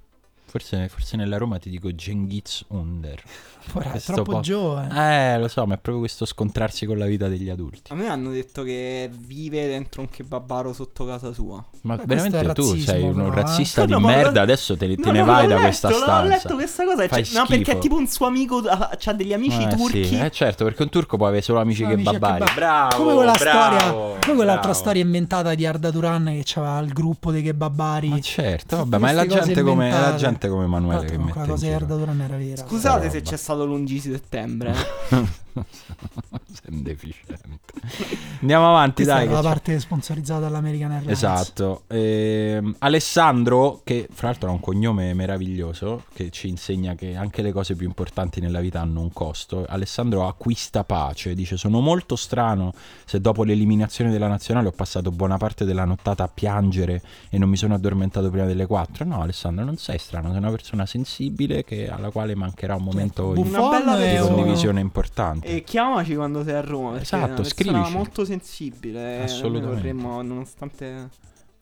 [0.50, 3.20] Forse, forse nella Roma ti dico Genghis Under.
[3.74, 5.34] Ora, è troppo po'- giovane.
[5.34, 7.92] Eh, lo so, ma è proprio questo scontrarsi con la vita degli adulti.
[7.92, 11.62] A me hanno detto che vive dentro un kebabaro sotto casa sua.
[11.82, 13.34] Ma Beh, veramente tu sei un però, eh.
[13.34, 15.60] razzista di No, no, ma merda, adesso te, te No, ne no, vai da letto,
[15.66, 16.18] questa stanza.
[16.18, 17.08] Ho letto questa cosa.
[17.08, 18.56] Fai cioè- no, perché tipo un suo amico.
[18.66, 20.04] Ha c'ha degli amici Eh, turchi.
[20.06, 22.38] Sì, eh, certo, perché un turco può avere solo amici Solo che amici babbari.
[22.44, 22.54] kebab.
[22.54, 24.72] Bravo, come quella bravo, storia, come quell'altra bravo.
[24.78, 28.08] storia inventata di Arda Turan che aveva il gruppo dei kebabari.
[28.08, 30.16] Ma certo, vabbè, ma è la, gente come, la inventate.
[30.38, 31.74] Gente come Emanuele che mette quella in cosa.
[31.74, 32.66] Arda Turan era vera.
[32.66, 34.74] Scusate se c'è stato l'11 settembre.
[35.66, 37.36] Sei un deficiente.
[38.40, 39.26] Andiamo avanti, Questa dai.
[39.26, 41.16] è la c'è- parte sponsorizzata dall'American Airlines.
[41.16, 41.82] Esatto.
[41.88, 47.52] Ehm, Alessandro, che fra l'altro ha un cognome meraviglioso, che ci insegna che anche le
[47.52, 49.64] cose più importanti nella vita hanno un costo.
[49.68, 52.72] Alessandro acquista pace, dice sono molto strano
[53.04, 57.48] se dopo l'eliminazione della nazionale ho passato buona parte della nottata a piangere e non
[57.48, 59.04] mi sono addormentato prima delle 4.
[59.04, 63.32] No Alessandro, non sei strano, sei una persona sensibile che- alla quale mancherà un momento
[63.32, 65.47] di, è di condivisione importante.
[65.56, 67.00] E chiamaci quando sei a Roma.
[67.00, 67.92] Esatto, è una persona scrivici.
[67.92, 69.22] molto sensibile.
[69.22, 69.66] Assolutamente.
[69.66, 71.08] Noi vorremmo, nonostante.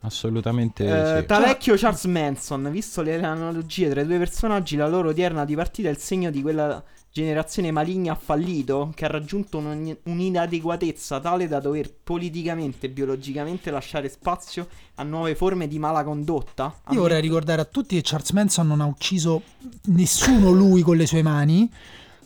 [0.01, 1.27] Assolutamente Eh, sì.
[1.27, 5.89] da vecchio Charles Manson, visto le analogie tra i due personaggi, la loro odierna dipartita
[5.89, 11.49] è il segno di quella generazione maligna ha fallito, che ha raggiunto un- un'inadeguatezza tale
[11.49, 16.75] da dover politicamente e biologicamente lasciare spazio a nuove forme di mala condotta.
[16.91, 19.43] Io vorrei ricordare a tutti che Charles Manson non ha ucciso
[19.85, 21.69] nessuno lui con le sue mani.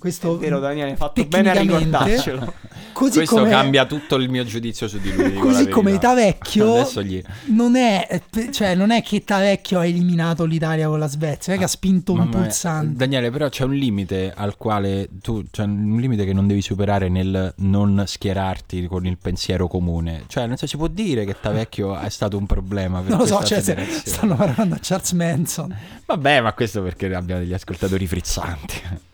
[0.00, 2.54] Questo È vero, Daniele, hai fatto bene a ricordarcelo.
[2.94, 5.34] Così Questo come, cambia tutto il mio giudizio su di lui.
[5.34, 5.98] così come.
[5.98, 7.22] Tavecchio gli...
[7.46, 11.64] non è, cioè, non è che Tavecchio ha eliminato l'Italia con la Svezia, è che
[11.64, 12.96] ha spinto un pulsante.
[12.96, 17.08] Daniele, però c'è un limite al quale tu, c'è un limite che non devi superare
[17.08, 20.24] nel non schierarti con il pensiero comune.
[20.26, 23.26] Cioè, non so, si può dire che Tavecchio è stato un problema per non lo
[23.26, 25.76] so, cioè, stanno parlando a Charles Manson.
[26.06, 29.08] Vabbè, ma questo perché abbiamo degli ascoltatori frizzanti.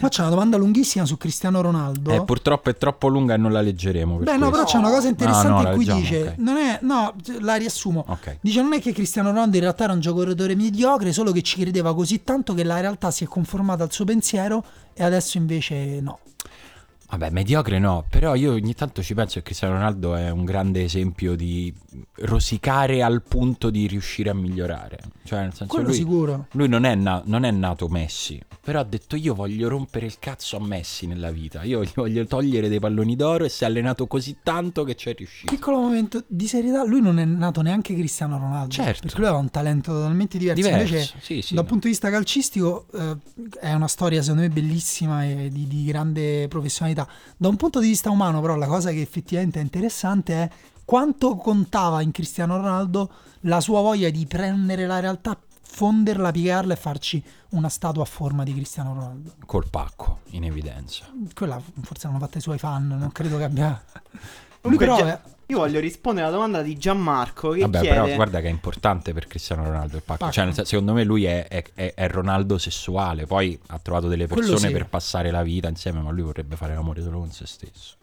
[0.00, 2.10] Ma c'è una domanda lunghissima su Cristiano Ronaldo.
[2.10, 4.16] Eh, purtroppo è troppo lunga e non la leggeremo.
[4.16, 4.64] Beh, no, però questo.
[4.64, 6.34] c'è una cosa interessante Ah, no, in la cui leggiamo, dice: ok.
[6.38, 8.04] non è, no, la riassumo.
[8.08, 8.36] Ok.
[8.40, 11.60] Dice: Non è che Cristiano Ronaldo in realtà era un giocatore mediocre, solo che ci
[11.60, 16.00] credeva così tanto che la realtà si è conformata al suo pensiero e adesso invece
[16.00, 16.18] no.
[17.10, 20.84] Vabbè, mediocre no, però io ogni tanto ci penso che Cristiano Ronaldo è un grande
[20.84, 21.72] esempio di
[22.16, 24.98] rosicare al punto di riuscire a migliorare.
[25.24, 26.46] Cioè, nel senso Quello lui, sicuro.
[26.52, 30.18] lui non, è na- non è nato Messi, però ha detto io voglio rompere il
[30.18, 33.66] cazzo a Messi nella vita, io gli voglio togliere dei palloni d'oro e si è
[33.66, 35.52] allenato così tanto che ci è riuscito.
[35.52, 38.72] Piccolo momento di serietà, lui non è nato neanche Cristiano Ronaldo.
[38.72, 39.00] Certo.
[39.02, 40.62] Perché lui aveva un talento totalmente diverso.
[40.62, 41.54] Diverso, Invece, sì, sì.
[41.54, 43.16] dal punto di vista calcistico, eh,
[43.60, 46.99] è una storia secondo me bellissima e di, di grande professionalità.
[47.36, 50.50] Da un punto di vista umano, però, la cosa che effettivamente è interessante è
[50.84, 53.10] quanto contava in Cristiano Ronaldo
[53.42, 58.42] la sua voglia di prendere la realtà, fonderla, piegarla e farci una statua a forma
[58.44, 59.34] di Cristiano Ronaldo.
[59.46, 61.06] Col pacco, in evidenza.
[61.34, 63.82] Quella forse l'hanno fatta i suoi fan, non credo che abbia.
[64.62, 65.20] Lui però è-
[65.50, 68.00] Io voglio rispondere alla domanda di Gianmarco che Vabbè, chiede...
[68.00, 70.18] però guarda che è importante per Cristiano Ronaldo il pacco.
[70.20, 70.32] Pacco.
[70.32, 73.26] Cioè, senso, secondo me lui è, è- è- Ronaldo sessuale.
[73.26, 74.70] Poi ha trovato delle persone sì.
[74.70, 77.96] per passare la vita insieme, ma lui vorrebbe fare l'amore solo con se stesso.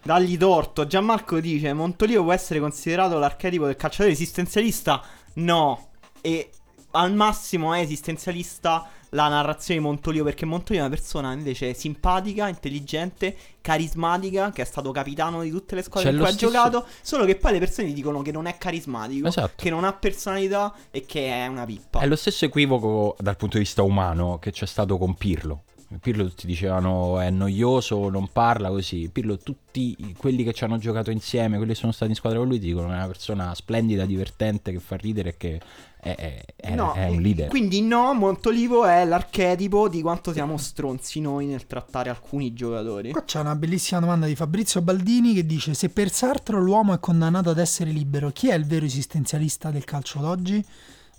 [0.00, 0.86] Dagli torto.
[0.86, 5.02] Gianmarco dice: Montolio può essere considerato l'archetipo del calciatore esistenzialista?
[5.34, 5.88] No.
[6.20, 6.50] E
[6.92, 10.24] al massimo è esistenzialista la narrazione di Montolio.
[10.24, 14.50] Perché Montolio è una persona invece simpatica, intelligente, carismatica.
[14.50, 16.86] Che è stato capitano di tutte le squadre C'è in cui stesso- ha giocato.
[17.00, 19.52] Solo che poi le persone gli dicono che non è carismatico, Esatto.
[19.56, 22.00] che non ha personalità e che è una pippa.
[22.00, 25.62] È lo stesso equivoco dal punto di vista umano che c'è stato con Pirlo.
[26.00, 29.10] Pirlo tutti dicevano è noioso, non parla così.
[29.12, 32.48] Pirlo, tutti quelli che ci hanno giocato insieme, quelli che sono stati in squadra con
[32.48, 35.60] lui, dicono è una persona splendida, divertente, che fa ridere e che
[36.04, 37.48] è, è- No, è un leader.
[37.48, 43.12] Quindi no, Montolivo è l'archetipo di quanto siamo stronzi noi nel trattare alcuni giocatori.
[43.12, 46.98] Qua c'è una bellissima domanda di Fabrizio Baldini che dice: Se per Sartre l'uomo è
[46.98, 50.64] condannato ad essere libero, chi è il vero esistenzialista del calcio d'oggi?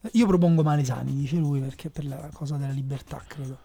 [0.02, 3.58] Eh, Io propongo Malesani, dice lui, perché per la cosa della libertà, credo.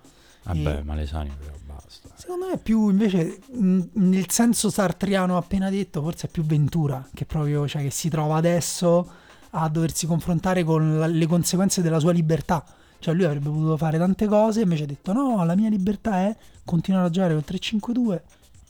[0.44, 2.08] Vabbè, e- Malesani però basta.
[2.14, 7.04] Secondo me è più invece mh, nel senso sartriano appena detto, forse è più Ventura,
[7.12, 9.10] che proprio cioè, che si trova adesso
[9.50, 12.64] a doversi confrontare con la- le conseguenze della sua libertà.
[13.00, 16.36] Cioè lui avrebbe potuto fare tante cose, invece ha detto no, la mia libertà è
[16.64, 18.20] continuare a giocare col 3-5-2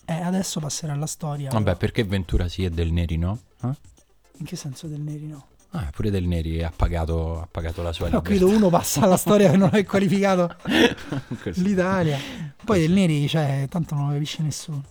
[0.05, 1.51] e adesso passerà alla storia.
[1.51, 3.39] Vabbè, perché Ventura sì e Del Neri no?
[3.63, 3.71] Eh?
[4.39, 5.47] In che senso del Neri no?
[5.71, 8.39] Ah, pure Del Neri ha pagato, ha pagato la sua Però libertà.
[8.45, 10.55] credo uno passa alla storia che non è qualificato
[11.43, 11.63] Così.
[11.63, 12.19] l'Italia.
[12.65, 14.83] Poi del Neri, cioè, tanto non lo capisce nessuno.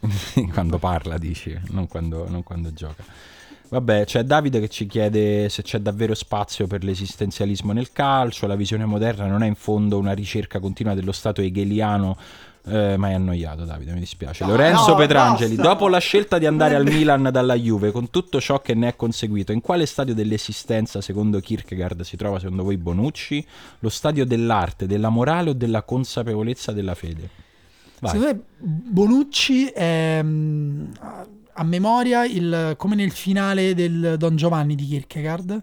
[0.52, 3.02] quando parla, dici, non quando, non quando gioca.
[3.70, 8.46] Vabbè, c'è Davide che ci chiede se c'è davvero spazio per l'esistenzialismo nel calcio.
[8.46, 12.16] La visione moderna non è in fondo una ricerca continua dello stato hegeliano.
[12.64, 14.44] eh, ma è annoiato Davide, mi dispiace.
[14.44, 15.70] No, Lorenzo no, Petrangeli, basta.
[15.70, 18.96] dopo la scelta di andare al Milan dalla Juve, con tutto ciò che ne è
[18.96, 23.44] conseguito, in quale stadio dell'esistenza, secondo Kierkegaard, si trova secondo voi Bonucci?
[23.80, 27.28] Lo stadio dell'arte, della morale o della consapevolezza della fede?
[28.00, 28.12] Vai.
[28.12, 30.84] Secondo me Bonucci è mm,
[31.58, 35.60] a- memoria il- come nel finale del Don Giovanni di Kierkegaard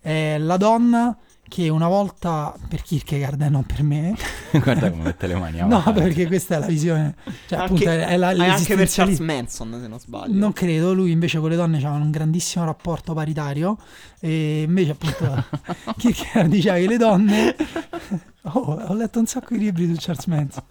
[0.00, 1.16] è la donna
[1.48, 4.14] che una volta per Kierkegaard e non per me
[4.52, 6.00] Guarda come mette le mani no avanti.
[6.02, 7.14] perché questa è la visione
[7.48, 8.86] cioè Anche- appunto è, la, anche per.
[8.90, 10.34] Charles Manson, se non sbaglio.
[10.38, 13.78] non credo, lui invece con le donne aveva un grandissimo rapporto paritario
[14.20, 15.44] e invece appunto
[15.96, 17.56] Kierkegaard diceva che le donne
[18.52, 20.64] oh, ho letto un sacco di libri su Charles Manson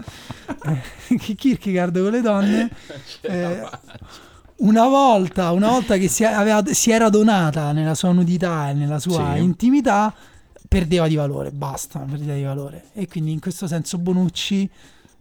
[1.10, 2.70] Eh, che Kierkegaard con le donne
[3.22, 3.62] eh,
[4.58, 9.00] una volta, una volta che si, aveva- si era donata nella sua nudità e nella
[9.00, 9.42] sua Sì.
[9.42, 10.14] intimità
[10.68, 14.70] perdeva di valore, basta, perdeva di valore e quindi in questo senso Bonucci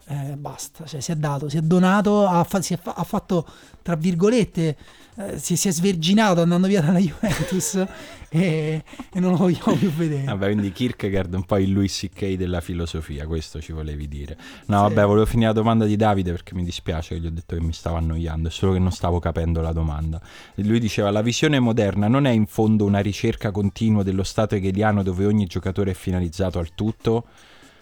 [0.09, 3.03] eh, basta, cioè si è dato, si è donato, ha, fa- si è fa- ha
[3.05, 3.45] fatto
[3.83, 4.77] tra virgolette,
[5.17, 7.85] eh, si, si è sverginato andando via dalla Juventus
[8.29, 10.25] e, e non lo vogliamo più vedere.
[10.25, 12.35] Vabbè, quindi Kierkegaard è un po' il Louis C.K.
[12.35, 14.37] della filosofia, questo ci volevi dire.
[14.67, 14.95] No, Sì.
[14.95, 17.63] vabbè, volevo finire la domanda di Davide perché mi dispiace che gli ho detto che
[17.63, 20.21] mi stavo annoiando, è solo che non stavo capendo la domanda.
[20.55, 24.55] E lui diceva, la visione moderna non è in fondo una ricerca continua dello stato
[24.55, 27.25] hegeliano dove ogni giocatore è finalizzato al tutto?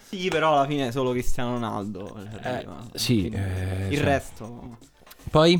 [0.07, 2.15] Sì, però alla fine solo Cristiano Ronaldo.
[2.41, 2.87] Eh, arriva.
[2.93, 4.03] sì, eh, il cioè.
[4.05, 4.77] resto.
[5.31, 5.59] Poi?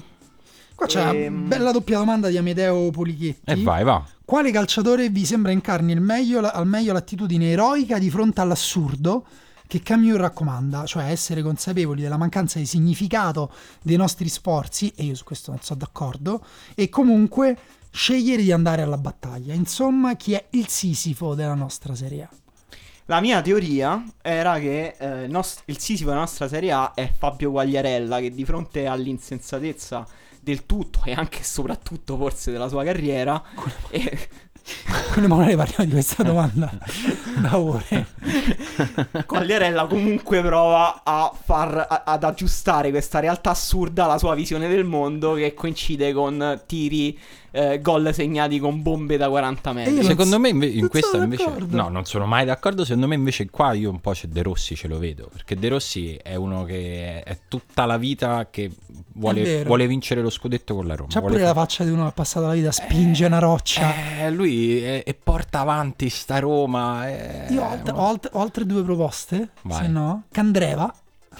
[0.75, 1.47] Qua c'è una Ehm.
[1.47, 3.49] bella doppia domanda di Amedeo Polichetti.
[3.51, 4.03] E vai, va.
[4.25, 9.25] Quale calciatore vi sembra incarni il meglio- al meglio l'attitudine eroica di fronte all'assurdo
[9.67, 13.51] che Camus raccomanda, cioè essere consapevoli della mancanza di significato
[13.81, 16.43] dei nostri sforzi, e io su questo non sono d'accordo,
[16.75, 17.57] e comunque
[17.89, 19.53] scegliere di andare alla battaglia.
[19.53, 22.29] Insomma, chi è il Sisifo della nostra Serie A?
[23.05, 28.19] La mia teoria era che eh, il Sisifo della nostra Serie A è Fabio Quagliarella
[28.19, 30.05] che di fronte all'insensatezza
[30.45, 33.41] del tutto e anche e soprattutto forse della sua carriera
[33.89, 34.29] e-
[35.11, 36.71] Quindi magari parliamo di questa domanda
[37.41, 38.07] da ore.
[39.25, 44.83] Quagliarella comunque prova a far a- ad aggiustare questa realtà assurda alla sua visione del
[44.83, 47.19] mondo che coincide con tiri
[47.55, 50.03] eh, gol segnati con bombe da 40 E metri.
[50.03, 51.75] Secondo me inve- in questa invece d'accordo.
[51.77, 52.83] no, non sono mai d'accordo.
[52.83, 55.69] Secondo me invece qua io un po' c'è De Rossi, ce lo vedo, perché De
[55.69, 58.69] Rossi è uno che è tutta la vita che
[59.13, 61.09] vuole, vuole vincere lo scudetto con la Roma.
[61.11, 63.39] C'ha Vuole pure la fa- faccia di uno che ha passato la vita, spinge una
[63.39, 63.93] roccia.
[64.25, 67.07] Eh, lui è- e porta avanti sta Roma.
[67.49, 69.83] Io ho, alt- ho alt- ho altre due proposte, Vai.
[69.83, 70.23] se no.
[70.31, 70.93] Candreva.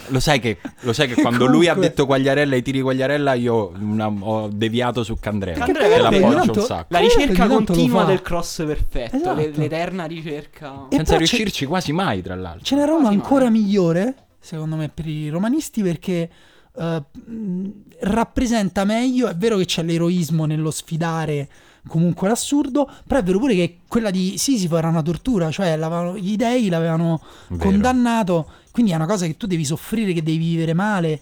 [0.08, 2.82] Lo sai che, lo sai che quando lui ha Comunque- detto Quagliarella e i tiri
[2.82, 5.66] Quagliarella io una- ho deviato su Candreva.
[5.66, 6.86] Poi l'appoggio ogni un sacco.
[6.90, 9.36] La ricerca continua del cross perfetto, Esatto.
[9.40, 10.88] le- l'eterna ricerca.
[10.90, 12.64] E Senza riuscirci quasi mai, tra l'altro.
[12.64, 13.60] Ce n'era uno Quasi ancora mai.
[13.62, 16.30] migliore, secondo me, per i romanisti perché
[16.78, 17.68] mh,
[18.02, 19.28] rappresenta meglio.
[19.28, 21.48] È vero che c'è l'eroismo nello sfidare
[21.88, 25.78] comunque l'assurdo, però è vero pure che quella di Sisifo era una tortura, cioè
[26.18, 27.70] gli dei l'avevano Vero.
[27.70, 31.22] condannato, quindi è una cosa che tu devi soffrire, che devi vivere male.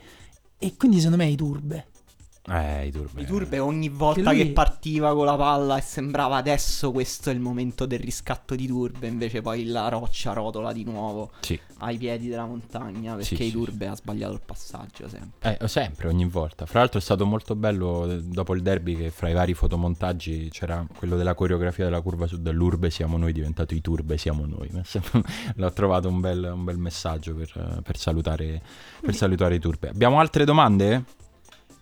[0.57, 1.87] E quindi secondo me è i turbe.
[2.45, 3.21] Eh, i turbi.
[3.21, 7.29] I Turbe ogni volta Che lui- che partiva con la palla e sembrava adesso questo
[7.29, 11.57] è il momento del riscatto di Turbe, invece poi la roccia rotola di nuovo Sì,
[11.77, 15.57] ai piedi della montagna perché Sì, i sì, Turbe ha sbagliato il passaggio sempre.
[15.57, 16.65] eh, sempre, ogni volta.
[16.65, 20.49] Fra l'altro è stato molto bello eh, dopo il derby che fra i vari fotomontaggi
[20.51, 24.69] c'era quello della coreografia della curva sud dell'Urbe siamo noi, diventato i Turbe siamo noi.
[25.55, 28.61] L'ho trovato un bel, un bel messaggio per, per salutare,
[28.99, 29.87] per salutare i Turbe.
[29.87, 31.03] Abbiamo altre domande?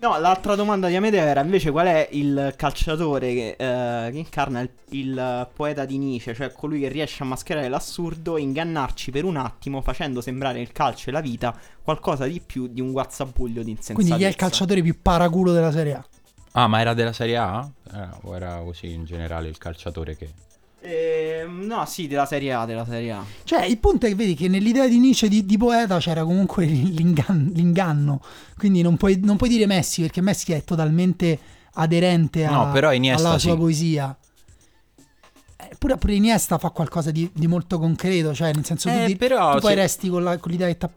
[0.01, 4.59] No, l'altra domanda di Amedeo era invece qual è il calciatore che, eh, che incarna
[4.61, 9.25] il, il poeta di Nietzsche, cioè colui che riesce a mascherare l'assurdo e ingannarci per
[9.25, 13.61] un attimo facendo sembrare il calcio e la vita qualcosa di più di un guazzabuglio
[13.61, 13.93] di insensatezza.
[13.93, 16.05] Quindi chi è il calciatore più paraculo della Serie A?
[16.53, 17.69] Ah, ma era della Serie A?
[17.93, 20.33] Eh, o era così in generale il calciatore che...
[20.83, 23.23] Ehm, no, sì, della Serie A, della Serie A.
[23.43, 26.65] Cioè, il punto è che vedi che nell'idea di Nietzsche di, di poeta c'era comunque
[26.65, 28.21] l'ingan- l'inganno.
[28.57, 31.37] Quindi non puoi, non puoi dire Messi perché Messi è totalmente
[31.73, 33.57] aderente a- No, però Iniesta alla sua sì.
[33.57, 34.15] poesia.
[35.57, 39.05] Eh, Pure, pure Iniesta fa qualcosa di, di molto concreto, cioè nel senso tu, Eh,
[39.05, 40.89] di- però tu poi se- resti con, la- con l'idea che t'ha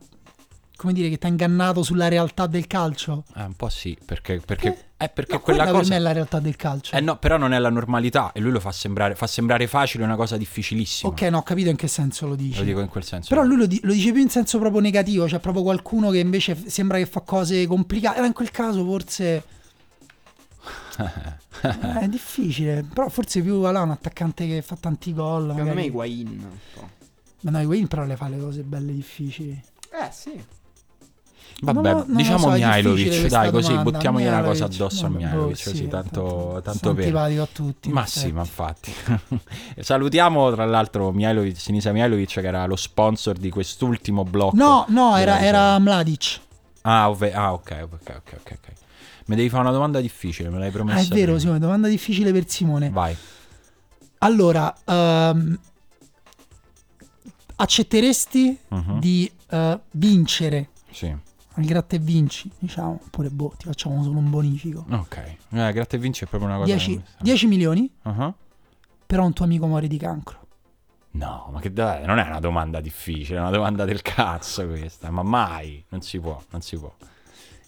[0.76, 3.24] come dire che ti ha ingannato sulla realtà del calcio.
[3.36, 5.94] Eh, un po' sì, perché, perché, Eh, eh, perché No, quella per me cosa...
[5.94, 6.96] è la realtà del calcio.
[6.96, 10.04] Eh no, però non è la normalità e lui lo fa sembrare, fa sembrare facile
[10.04, 11.10] una cosa difficilissima.
[11.12, 12.58] ok, no, ho capito in che senso lo dici.
[12.58, 13.28] Lo dico in quel senso.
[13.28, 16.18] Però lui lo, di- lo dice più in senso proprio negativo, cioè proprio qualcuno che
[16.18, 18.20] invece f- sembra che fa cose complicate.
[18.20, 19.42] Ma in quel caso forse
[21.62, 22.84] eh, è difficile.
[22.92, 25.42] Però forse più là un attaccante che fa tanti gol.
[25.50, 25.86] Secondo me magari.
[25.86, 26.26] Higuain.
[26.28, 26.88] un po'.
[27.40, 29.62] Ma no, Higuain però le fa le cose belle difficili.
[29.92, 30.44] Eh, sì.
[31.60, 33.90] Vabbè, non lo diciamo so, Mihailovic, dai, così domanda.
[33.90, 37.04] buttiamogli una cosa addosso a vabbè, Mihailovic, boh, così sì, tanto, tanto sono per...
[37.04, 37.88] antipatico a tutti.
[37.90, 38.92] Ma sì, ma infatti.
[39.80, 44.56] Salutiamo tra l'altro Mihailovic, Sinisa Mihailovic che era lo sponsor di quest'ultimo blocco.
[44.56, 46.40] No, no, era, era Mladic.
[46.82, 48.72] Ah, ovve- ah, ok, ok, ok, ok, ok.
[49.26, 50.98] Mi devi fare una domanda difficile, me l'hai promesso.
[50.98, 52.90] Ah, è vero, Simone, domanda difficile per Simone.
[52.90, 53.16] Vai.
[54.18, 55.58] Allora, ehm,
[57.56, 58.98] accetteresti Mhm.
[58.98, 61.14] di eh, vincere Sì.
[61.54, 64.84] Al gratta e vinci, diciamo, oppure boh, ti facciamo solo un bonifico.
[64.90, 65.16] Ok.
[65.50, 66.72] Eh, grazie e vinci è proprio una cosa...
[66.74, 68.32] 10, 10 milioni, Ah.
[69.06, 70.42] però un tuo amico muore di cancro.
[71.12, 75.10] No, ma che dai, non è una domanda difficile, è una domanda del cazzo questa,
[75.10, 76.92] ma mai, non si può, non si può.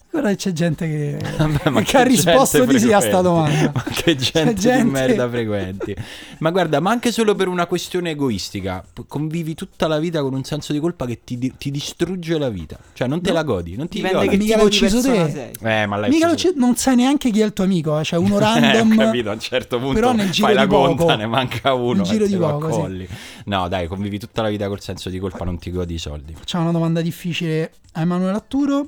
[0.09, 3.21] Guarda che c'è gente che, Vabbè, ma che ha che risposto di sì a sta
[3.21, 3.71] domanda.
[3.75, 5.95] Ma che gente, gente- di merda frequenti.
[6.39, 10.43] Ma guarda, ma anche solo per una questione egoistica, convivi tutta la vita con un
[10.43, 12.77] senso di colpa che ti, ti distrugge la vita.
[12.93, 13.35] Cioè, non te No.
[13.35, 14.29] la godi, non ti Dipende godi.
[14.29, 15.29] che Mica di ucciso te.
[15.29, 15.51] sei.
[15.81, 18.17] Eh, ma l'hai Mica ucciso- non sai neanche chi è il tuo amico, eh, cioè
[18.17, 18.91] uno Eh, random.
[18.93, 20.95] ho capito, a un certo punto però nel giro fai la di poco.
[20.95, 23.07] conta, ne manca uno Nel giro e di poco, sì.
[23.45, 26.33] No, dai, convivi tutta la vita col senso di colpa, non ti godi i soldi.
[26.33, 28.87] Facciamo una domanda difficile a Emanuele Atturo.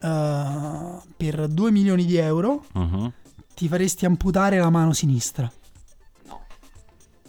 [0.00, 3.12] Uh, per 2 milioni di euro Mhm.
[3.54, 5.50] ti faresti amputare la mano sinistra.
[6.28, 6.40] No.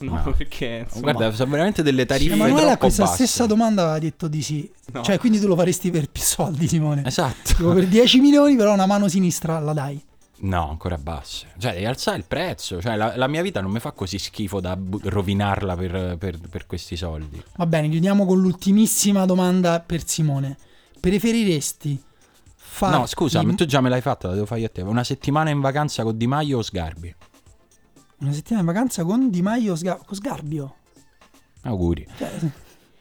[0.01, 3.15] No, perché insomma, Guarda, sono veramente delle tariffe Emanuele a questa basse.
[3.15, 4.71] stessa domanda aveva detto di sì.
[4.93, 5.01] No.
[5.01, 7.03] Cioè, quindi tu lo faresti per più soldi, Simone.
[7.05, 7.53] Esatto.
[7.55, 9.99] Tipo per 10 milioni, però una mano sinistra la dai.
[10.41, 11.47] No, ancora basse.
[11.57, 12.79] Cioè, devi alzare il prezzo.
[12.79, 16.39] Cioè, la, la mia vita non mi fa così schifo da bu- rovinarla per, per-
[16.39, 17.43] per questi soldi.
[17.57, 20.55] Va bene, chiudiamo con l'ultimissima domanda per Simone.
[20.99, 22.01] Preferiresti
[22.80, 24.81] fare No, scusa, ma tu già me l'hai fatta, la devo fare io a te.
[24.81, 27.14] Una settimana in vacanza con Di Maio o Sgarbi?
[28.22, 30.76] una settimana in vacanza con Di Maio Sga- con Sgarbio?
[31.64, 32.07] Auguri.
[32.18, 32.31] Cioè,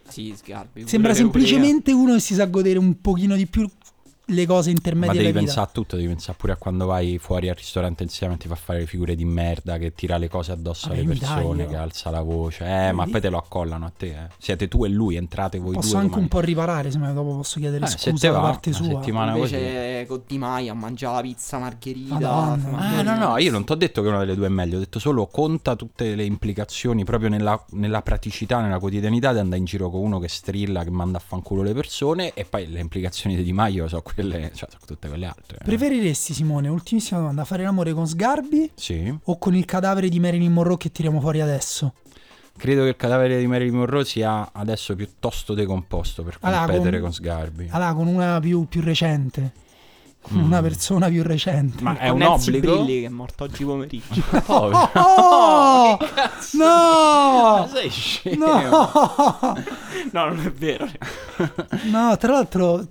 [0.09, 0.87] Sì, Sgarbi.
[0.89, 3.69] sembra semplicemente uno che si sa godere un pochino di più
[4.31, 5.45] le cose Ma intermedie devi della vita.
[5.45, 8.47] pensare a tutto, devi pensare pure a quando vai fuori al ristorante insieme e ti
[8.49, 11.67] fa fare le figure di merda, che tira le cose addosso Vabbè, alle mi persone,
[11.67, 12.65] che alza la voce.
[12.65, 13.11] Eh, ma Vedi?
[13.13, 14.27] poi te lo accollano a te, eh.
[14.39, 15.97] Siete tu e lui, entrate voi Posso due.
[15.99, 16.23] anche domani.
[16.25, 18.87] un po' riparare, se me dopo posso chiedere Eh, scusa da va, parte sua.
[18.87, 19.55] settimana così.
[19.55, 22.15] Invece con Di Maio a mangiare la pizza margherita.
[22.19, 22.79] Madonna.
[22.79, 24.81] Ah, no, no, io non ti ho detto che una delle due è meglio, ho
[24.81, 29.65] detto solo conta tutte le implicazioni proprio nella, nella praticità, nella quotidianità di andare in
[29.65, 33.35] giro con uno che strilla, che manda a fanculo le persone e poi le implicazioni
[33.37, 35.59] di Di Maio sono quelle, cioè sono tutte quelle altre.
[35.61, 35.65] eh.
[35.65, 40.53] Preferiresti, Simone, ultimissima domanda, fare l'amore con Sgarbi Sì, o con il cadavere di Marilyn
[40.53, 41.95] Monroe che tiriamo fuori adesso?
[42.59, 47.03] credo che il cadavere di Marilyn Monroe sia adesso piuttosto decomposto per Allora, competere con-
[47.03, 47.69] con Sgarbi.
[47.71, 49.53] Allora, con una più, più recente.
[50.31, 50.45] Mm.
[50.45, 51.83] Una persona più recente.
[51.83, 52.83] Ma è Con un Nancy obbligo?
[52.83, 54.23] Brilli che è morto oggi pomeriggio.
[54.45, 54.91] Povero.
[54.93, 55.97] Oh!
[56.53, 57.69] Ma no!
[57.73, 58.45] sei scemo.
[58.45, 58.91] No!
[60.13, 60.87] no, non è vero.
[61.91, 62.87] No, tra l'altro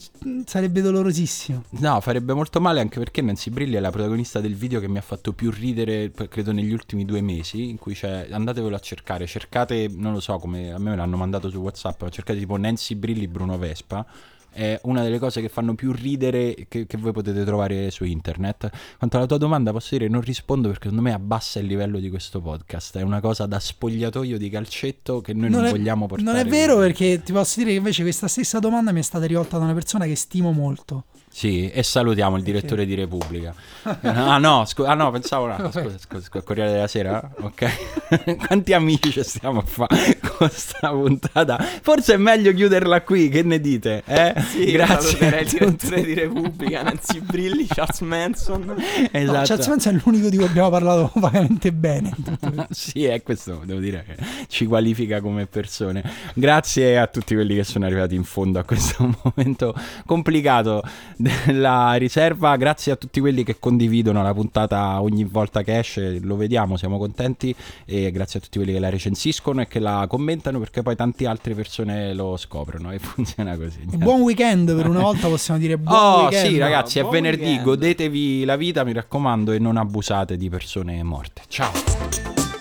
[0.46, 1.64] sarebbe dolorosissimo.
[1.70, 4.98] No, farebbe molto male anche perché Nancy Brilli è la protagonista del video che mi
[4.98, 9.28] ha fatto più ridere, credo, negli ultimi due mesi, in cui c'è, andatevelo a cercare,
[9.28, 12.58] cercate, non lo so, come a me me l'hanno mandato su Whatsapp, ma cercate tipo
[12.58, 14.06] Nancy Brilli Bruno Vespa,
[14.50, 18.70] è una delle cose che fanno più ridere che, che voi potete trovare su internet.
[18.98, 22.10] Quanto alla tua domanda posso dire non rispondo perché secondo me abbassa il livello di
[22.10, 26.32] questo podcast, è una cosa da spogliatoio di calcetto che noi non, è, vogliamo portare.
[26.32, 29.26] non è vero perché ti posso dire che invece questa stessa domanda mi è stata
[29.26, 31.06] rivolta da una persona che stimo molto.
[31.30, 33.54] Sì, e salutiamo il direttore di Repubblica.
[34.02, 37.30] ah no, scu- ah no, pensavo no, scusa, scusa, scusa, Corriere della Sera?
[37.40, 38.38] Ok.
[38.48, 41.58] Quanti amici ci stiamo a fare con questa puntata?
[41.82, 44.02] Forse è meglio chiuderla qui, che ne dite?
[44.06, 44.34] Eh?
[44.42, 45.28] Sì, Grazie.
[45.40, 48.64] il direttore di Repubblica, Nancy Brilli, Charles Manson.
[48.66, 48.76] No,
[49.12, 49.46] Esatto.
[49.46, 52.16] Charles Manson è l'unico di cui abbiamo parlato vagamente bene.
[52.72, 54.16] sì, è questo, devo dire che
[54.48, 56.04] ci qualifica come persone.
[56.34, 59.76] Grazie a tutti quelli che sono arrivati in fondo a questo momento
[60.06, 60.82] complicato
[61.46, 62.56] della riserva.
[62.56, 66.98] Grazie a tutti quelli che condividono la puntata ogni volta che esce, lo vediamo, siamo
[66.98, 67.54] contenti.
[67.86, 71.28] E grazie a tutti quelli che la recensiscono e che la commentano perché poi tante
[71.28, 73.80] altre persone lo scoprono e funziona così.
[73.84, 76.46] Buon weekend per una volta possiamo dire buon Oh weekend.
[76.48, 77.64] sì ragazzi, è venerdì, weekend.
[77.64, 81.42] godetevi la vita, mi raccomando, e non abusate di persone morte.
[81.48, 82.57] Ciao.